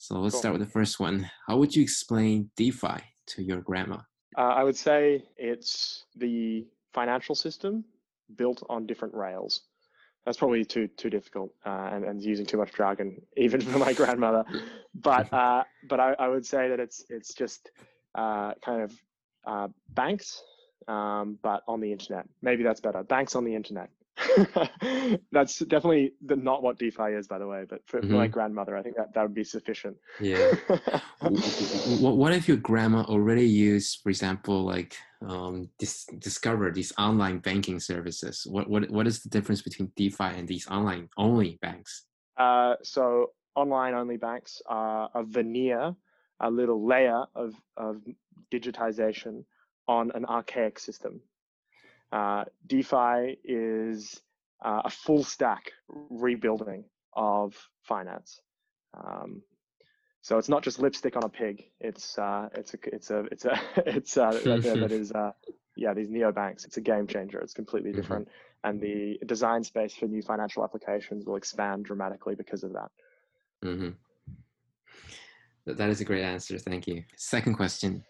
[0.00, 0.40] So let's Cool.
[0.40, 1.30] start with the first one.
[1.46, 3.98] How would you explain DeFi to your grandma?
[4.36, 7.84] Uh, I would say it's the financial system
[8.34, 9.60] built on different rails.
[10.24, 13.92] That's probably too too difficult uh, and, and using too much jargon, even for my
[13.92, 14.44] grandmother.
[14.94, 17.70] But uh, but I, I would say that it's it's just
[18.14, 18.92] uh, kind of
[19.46, 20.42] uh, banks,
[20.88, 22.26] um, but on the internet.
[22.40, 23.02] Maybe that's better.
[23.02, 23.90] Banks on the internet.
[25.32, 27.64] that's definitely the, not what DeFi is, by the way.
[27.68, 28.32] But for, for my Mhm.
[28.32, 29.96] grandmother, I think that that would be sufficient.
[30.20, 30.50] Yeah.
[32.00, 34.96] what, what if your grandma already used, for example, like
[35.26, 38.46] um, dis- discover these online banking services?
[38.48, 42.06] What, what what is the difference between DeFi and these online only banks?
[42.36, 45.94] Uh, so online only banks are a veneer,
[46.40, 48.02] a little layer of, of
[48.52, 49.44] digitization
[49.88, 51.20] on an archaic system.
[52.12, 54.20] Uh, DeFi is
[54.64, 56.84] uh, a full stack rebuilding
[57.14, 58.40] of finance.
[58.94, 59.42] Um,
[60.22, 61.64] so it's not just lipstick on a pig.
[61.80, 65.32] It's uh, it's a it's a it's a it's uh, that, that is uh,
[65.76, 66.64] yeah these neobanks.
[66.66, 67.38] It's a game changer.
[67.38, 67.96] It's completely Mhm.
[67.96, 68.28] different,
[68.64, 72.90] and the design space for new financial applications will expand dramatically because of that.
[73.62, 73.90] hmm
[75.66, 76.58] That is a great answer.
[76.58, 77.04] Thank you.
[77.16, 78.04] Second question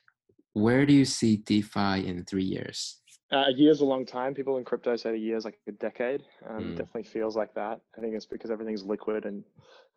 [0.52, 3.00] Where do you see DeFi in three years?
[3.32, 4.34] Uh, a year's a long time.
[4.34, 6.24] People in crypto say a year's like a decade.
[6.48, 6.72] Um, Mm.
[6.72, 7.80] It definitely feels like that.
[7.96, 9.44] I think it's because everything's liquid and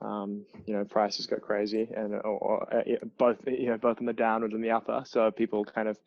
[0.02, 2.82] um, you know prices go crazy and or, or uh,
[3.18, 5.04] both you know both in the downward and the upper.
[5.06, 5.98] So people kind of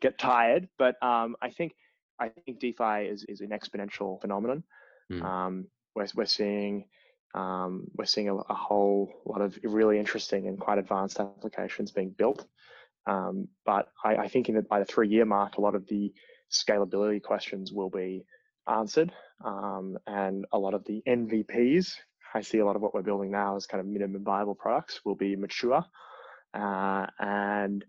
[0.00, 0.68] get tired.
[0.78, 1.74] But um, I think
[2.18, 4.64] I think DeFi is is an exponential phenomenon.
[5.12, 5.22] Mm.
[5.22, 6.86] Um, we're we're seeing
[7.34, 12.10] um, we're seeing a, a whole lot of really interesting and quite advanced applications being
[12.10, 12.46] built.
[13.06, 15.86] Um, but I, I think in the, by the three year mark, a lot of
[15.86, 16.12] the
[16.50, 18.24] scalability questions will be
[18.68, 19.12] answered.
[19.44, 21.94] Um, and a lot of the MVPs,
[22.34, 25.00] I see a lot of what we're building now as kind of minimum viable products,
[25.04, 25.84] will be mature.
[26.52, 27.84] Uh, and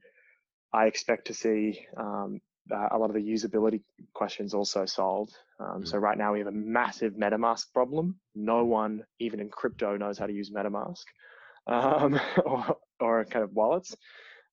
[0.73, 2.41] I expect to see um,
[2.71, 3.81] a lot of the usability
[4.13, 5.33] questions also solved.
[5.59, 8.19] Um, So right now we have a massive MetaMask problem.
[8.35, 11.03] No one, even in crypto, knows how to use MetaMask
[11.67, 13.95] um, or, or kind of wallets.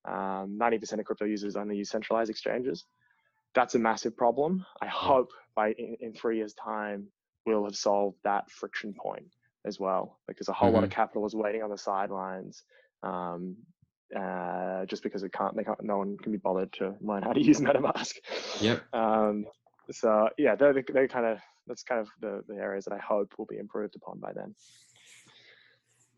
[0.05, 2.85] Um, 90% of crypto users only use centralized exchanges.
[3.55, 4.65] That's a massive problem.
[4.81, 7.09] I hope by in, in three years' time
[7.47, 9.27] we'll have solved that friction point
[9.65, 12.63] as well, because a whole lot of capital is waiting on the sidelines.
[13.03, 13.57] Um,
[14.17, 17.33] uh, just because it can't, they can't, no one can be bothered to learn how
[17.33, 18.15] to use MetaMask.
[18.61, 18.83] Yep.
[18.95, 19.47] Um,
[19.91, 21.39] so yeah, they're, they're kind of
[21.69, 24.55] that's kind of the, the areas that I hope will be improved upon by then.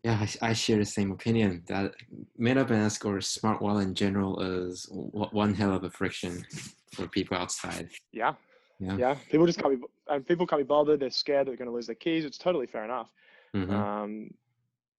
[0.03, 1.93] Yeah, I, I share the same opinion that
[2.39, 6.43] MetaMask or smart wallet in general is w- one hell of a friction
[6.91, 7.89] for people outside.
[8.11, 8.33] Yeah,
[8.79, 8.97] Yeah.
[8.97, 11.01] Yeah, people just can't be, and people can't be bothered.
[11.01, 12.25] They're scared they're going to lose their keys.
[12.25, 13.09] It's totally fair enough.
[13.55, 13.69] Mhm.
[13.69, 14.31] Um,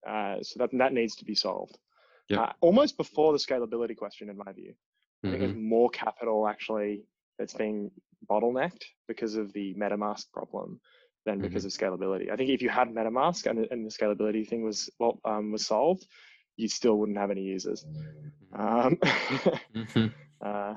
[0.06, 1.78] uh, so that that needs to be solved.
[2.28, 2.38] Yep.
[2.38, 4.74] Uh, almost before the scalability question, in my view.
[5.24, 7.04] I think there's more capital actually
[7.38, 7.90] that's being
[8.28, 10.80] bottlenecked because of the MetaMask problem
[11.24, 12.30] than because of scalability.
[12.32, 15.52] I think if you had MetaMask and, the- and the scalability thing was well um,
[15.52, 16.06] was solved,
[16.56, 17.84] you still wouldn't have any users.
[18.52, 18.96] Um,
[19.74, 20.12] Mhm.
[20.44, 20.74] uh,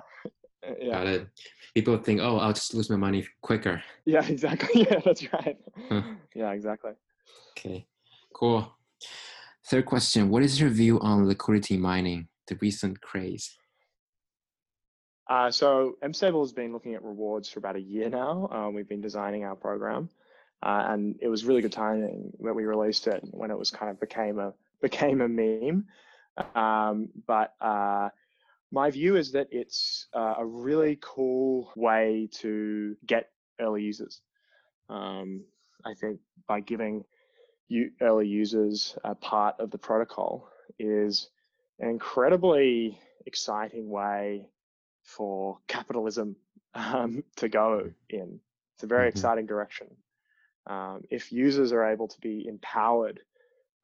[0.82, 1.28] yeah, Got it.
[1.76, 3.84] People think, oh, I'll just lose my money quicker.
[4.06, 4.84] yeah, exactly.
[4.90, 5.58] Yeah, that's right.
[5.90, 6.02] Huh.
[6.34, 6.92] Yeah, exactly.
[7.58, 7.86] Okay,
[8.34, 8.72] cool.
[9.68, 13.58] Third question What is your view on liquidity mining, the recent craze?
[15.28, 18.48] Uh, so MStable has been looking at rewards for about a year now.
[18.52, 20.08] Um, we've been designing our program,
[20.66, 23.92] uh, and it was really good timing that we released it when it was kind
[23.92, 25.86] of became a became a meme.
[26.56, 28.10] Um, but uh,
[28.72, 34.22] my view is that it's uh, a really cool way to get early users.
[34.90, 35.46] Um,
[35.86, 37.06] I think by giving
[37.70, 40.50] you early users a part of the protocol
[40.80, 41.30] is
[41.80, 44.50] an incredibly exciting way
[45.04, 46.36] for capitalism
[46.76, 48.40] um, to go in.
[48.76, 49.10] It's a very Mhm.
[49.10, 49.88] exciting direction.
[50.68, 53.20] Um, if users are able to be empowered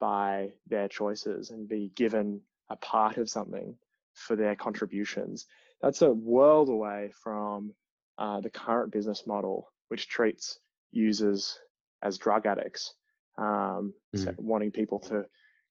[0.00, 3.76] by their choices and be given a part of something
[4.14, 5.46] for their contributions,
[5.80, 7.72] that's a world away from
[8.18, 10.58] uh, the current business model, which treats
[10.90, 11.58] users
[12.02, 12.94] as drug addicts,
[13.38, 15.24] um, so wanting people to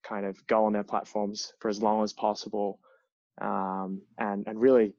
[0.03, 2.79] kind of go on their platforms for as long as possible
[3.39, 4.93] um, and, and really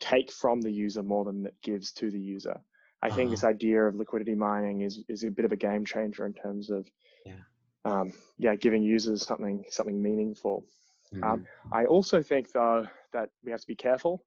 [0.00, 2.60] take from the user more than it gives to the user.
[3.04, 6.24] I think this idea of liquidity mining is is a bit of a game changer
[6.26, 6.90] in terms of
[7.26, 7.42] Yeah.
[7.84, 10.64] um, yeah giving users something something meaningful.
[11.12, 11.22] Mhm.
[11.22, 14.24] Um, I also think though that we have to be careful.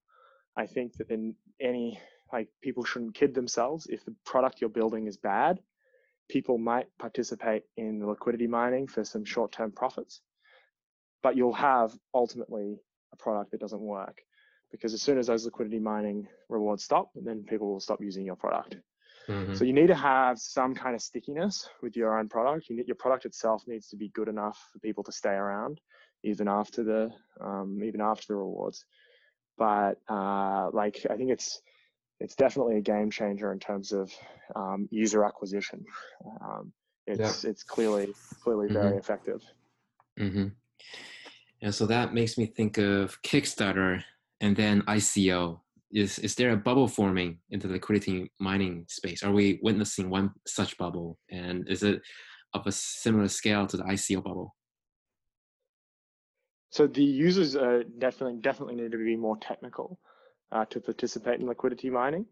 [0.55, 1.99] I think that in any
[2.31, 3.87] like people shouldn't kid themselves.
[3.87, 5.59] If the product you're building is bad,
[6.29, 10.21] people might participate in the liquidity mining for some short-term profits,
[11.23, 12.81] but you'll have ultimately
[13.13, 14.21] a product that doesn't work
[14.71, 18.35] because as soon as those liquidity mining rewards stop, then people will stop using your
[18.35, 18.77] product.
[19.27, 19.55] Mhm.
[19.57, 22.69] So you need to have some kind of stickiness with your own product.
[22.69, 25.81] You need, your product itself needs to be good enough for people to stay around,
[26.23, 27.11] even after the
[27.41, 28.85] um, even after the rewards.
[29.57, 31.61] But uh, like I think it's
[32.19, 34.11] it's definitely a game changer in terms of
[34.55, 35.83] um, user acquisition.
[36.41, 36.71] Um,
[37.05, 38.13] it's it's clearly
[38.43, 39.41] clearly very effective.
[40.17, 40.47] hmm
[41.61, 44.03] And so that makes me think of Kickstarter
[44.41, 45.59] and then ICO.
[45.91, 49.23] Is is there a bubble forming in the liquidity mining space?
[49.23, 51.17] Are we witnessing one such bubble?
[51.31, 52.01] And is it
[52.53, 54.53] of a similar scale to the ICO bubble?
[56.71, 59.99] So the users uh, definitely definitely need to be more technical
[60.51, 62.25] uh, to participate in liquidity mining,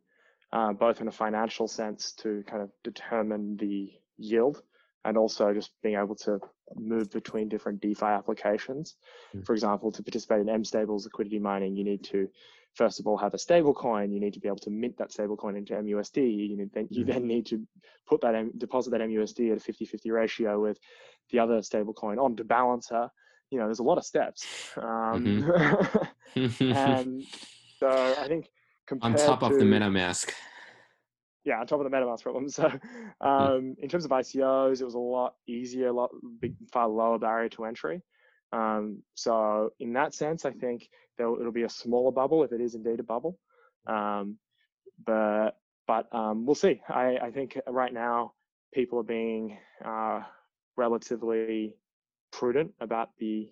[0.51, 4.61] uh, both in a financial sense to kind of determine the yield,
[5.05, 6.39] and also just being able to
[6.75, 8.95] move between different DeFi applications.
[9.35, 9.45] Mm.
[9.45, 12.27] For example, to participate in MStable's liquidity mining, you need to
[12.73, 14.11] first of all have a stable coin.
[14.11, 16.17] You need to be able to mint that stable coin into MUSD.
[16.49, 17.07] You need, then you Mm.
[17.07, 17.65] then need to
[18.05, 20.77] put that M, deposit that MUSD at a 50-50 ratio with
[21.29, 23.09] the other stable coin onto Balancer
[23.51, 24.45] you know, there's a lot of steps.
[24.77, 25.49] Um,
[26.35, 27.23] and
[27.79, 28.49] so I think
[29.01, 30.31] On top to, of the MetaMask.
[31.45, 32.49] Yeah, on top of the MetaMask problem.
[32.49, 32.71] So
[33.21, 36.09] um, in terms of ICOs, it was a lot easier, a lot
[36.41, 38.01] big, far lower barrier to entry.
[38.51, 42.61] Um, so in that sense, I think there'll, it'll be a smaller bubble if it
[42.61, 43.37] is indeed a bubble.
[43.85, 44.37] Um,
[45.05, 45.51] but
[45.87, 46.81] but um, we'll see.
[46.89, 48.33] I, I think right now
[48.73, 50.21] people are being uh,
[50.75, 51.75] relatively
[52.31, 53.49] prudent about the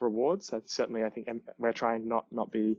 [0.00, 0.48] rewards.
[0.48, 2.76] That's certainly, I think um, we're trying not not be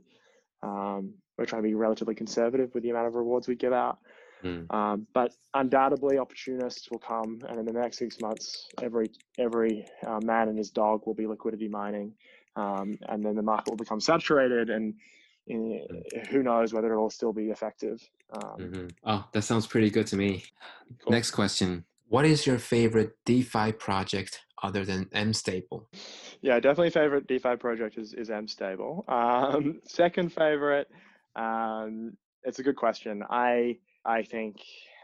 [0.62, 3.98] um, we're trying to be relatively conservative with the amount of rewards we give out.
[4.44, 4.72] Mm.
[4.72, 10.20] Um, but undoubtedly, opportunists will come, and in the next six months, every every uh,
[10.22, 12.14] man and his dog will be liquidity mining,
[12.56, 14.94] um, and then the market will become saturated, and
[15.46, 15.84] in,
[16.30, 18.08] who knows whether it'll still be effective.
[18.32, 18.92] Um, Mhm.
[19.04, 20.44] Oh, that sounds pretty good to me.
[21.02, 21.12] Cool.
[21.12, 21.84] Next question.
[22.08, 25.86] What is your favorite DeFi project other than MStable?
[26.42, 29.04] Yeah, definitely favorite DeFi project is, is MStable.
[29.08, 30.88] Um, second favorite,
[31.36, 33.22] um, it's a good question.
[33.28, 34.56] I I think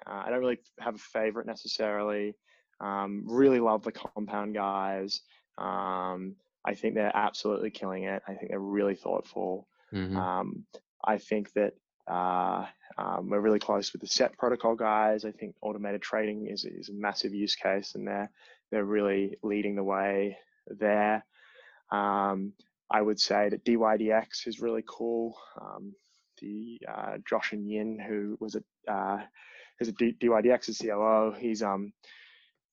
[0.06, 2.34] uh, I don't really have a favorite necessarily.
[2.80, 5.22] Um, really love the compound guys.
[5.58, 8.22] Um, I think they're absolutely killing it.
[8.26, 9.68] I think they're really thoughtful.
[9.92, 10.16] Mhm.
[10.16, 10.66] Um,
[11.04, 11.74] I think that
[12.08, 12.66] uh,
[12.98, 15.24] um, we're really close with the set protocol guys.
[15.24, 18.30] I think automated trading is, is a massive use case, and they're
[18.70, 21.24] they're really leading the way there.
[21.90, 22.52] Um,
[22.90, 25.36] I would say that DYDX is really cool.
[26.40, 29.20] The uh, Josh and Yin, who was a uh,
[29.78, 31.34] who's a DYDX's COO.
[31.38, 31.92] He's um,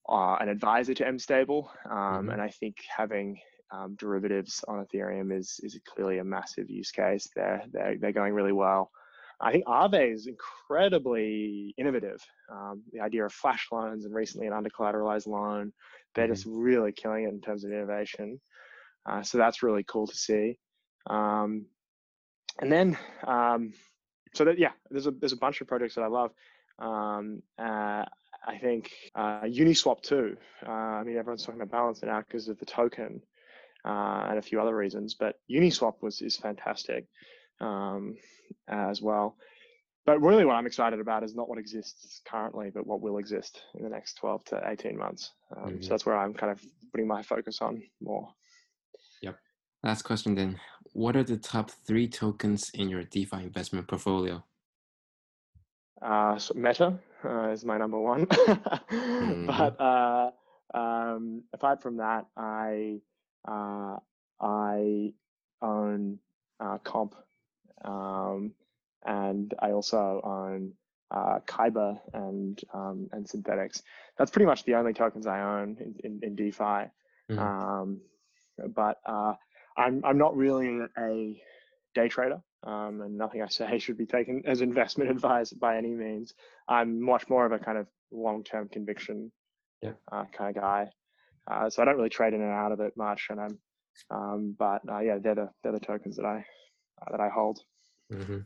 [0.07, 2.29] uh, an advisor to MStable, um, mm-hmm.
[2.29, 3.39] and I think having
[3.71, 7.27] um, derivatives on Ethereum is is clearly a massive use case.
[7.35, 8.91] They're they're they're going really well.
[9.41, 12.21] I think Aave is incredibly innovative.
[12.49, 15.73] Um, the idea of flash loans and recently an undercollateralized loan,
[16.15, 16.33] they're mm-hmm.
[16.33, 18.39] just really killing it in terms of innovation.
[19.05, 20.57] Uh, so that's really cool to see.
[21.09, 21.65] Um,
[22.59, 23.73] and then, um,
[24.33, 26.31] so that yeah, there's a there's a bunch of projects that I love.
[26.79, 28.05] Um, uh,
[28.45, 30.37] I think uh, Uniswap too.
[30.65, 33.21] Uh, I mean, everyone's talking about Balancer now because of the token
[33.85, 37.05] uh, and a few other reasons, but Uniswap was is fantastic
[37.61, 38.15] um,
[38.67, 39.37] as well.
[40.05, 43.61] But really, what I'm excited about is not what exists currently, but what will exist
[43.75, 45.31] in the next 12 to 18 months.
[45.55, 45.81] Um, mm-hmm.
[45.81, 48.27] So that's where I'm kind of putting my focus on more.
[49.21, 49.37] Yep.
[49.81, 50.59] Last question then.
[50.93, 54.43] What are the top three tokens in your DeFi investment portfolio?
[56.01, 58.25] Uh, so Meta uh, is my number one.
[58.27, 59.47] mm-hmm.
[59.47, 60.31] But uh,
[60.73, 62.99] um, apart from that, I
[63.47, 63.97] uh,
[64.39, 65.13] I
[65.61, 66.19] own
[66.59, 67.15] uh, Comp
[67.83, 68.53] um,
[69.05, 70.73] and I also own
[71.11, 73.81] uh, Kyber and um, and Synthetix.
[74.17, 76.89] That's pretty much the only tokens I own in, in, in DeFi.
[77.31, 77.39] Mm-hmm.
[77.39, 78.01] Um,
[78.75, 79.33] but uh,
[79.77, 81.41] I'm I'm not really a
[81.95, 85.91] day trader, um, and nothing I say should be taken as investment advice by any
[85.91, 86.33] means.
[86.67, 89.31] I'm much more of a kind of long-term conviction
[89.81, 89.91] yeah.
[90.11, 90.89] uh, kind of guy.
[91.49, 93.57] Uh, so I don't really trade in and out of it much, and I'm,
[94.09, 96.45] um, but uh, yeah, they're the they're the tokens that I
[97.01, 97.59] uh, that I hold.
[98.11, 98.39] Mm-hmm.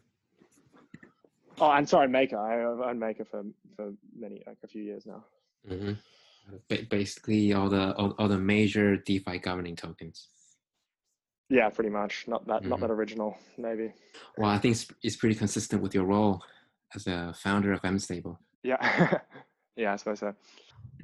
[1.60, 2.38] Oh, I'm sorry, Maker.
[2.38, 3.44] I've owned Maker for
[3.76, 5.24] for many like a few years now.
[5.70, 5.94] Mm-hmm.
[6.90, 10.30] Basically, all the all, all, the major DeFi governing tokens.
[11.49, 12.25] Yeah, pretty much.
[12.27, 12.71] Not that mm-hmm.
[12.71, 13.93] not that original, maybe.
[14.39, 16.43] Well, I think it's, it's pretty consistent with your role
[16.95, 18.39] as a founder of MStable.
[18.63, 19.19] Yeah,
[19.77, 20.35] yeah, I suppose so.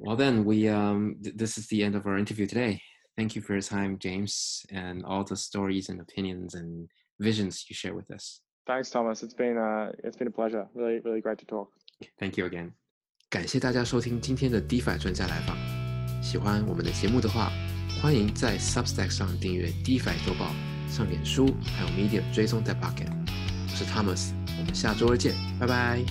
[0.01, 2.81] Well, then we um th- this is the end of our interview today.
[3.17, 7.75] Thank you for your time, James, and all the stories and opinions and visions you
[7.75, 8.41] share with us.
[8.67, 9.23] Thanks, Thomas.
[9.23, 10.67] It's been a it's been a pleasure.
[10.75, 11.69] Really, really great to talk.
[12.19, 12.73] Thank you again.
[13.29, 15.57] 感谢大家收听今天的 DeFi 专家来访。
[16.23, 17.51] 喜欢我们的节目的话，
[18.04, 20.54] 欢迎在 Substack 上订阅 DeFi 周报，
[20.90, 23.08] 上脸书还有 Medium 追踪在 Pocket。
[23.08, 26.04] 我是 Thomas，我们下周二见，拜拜。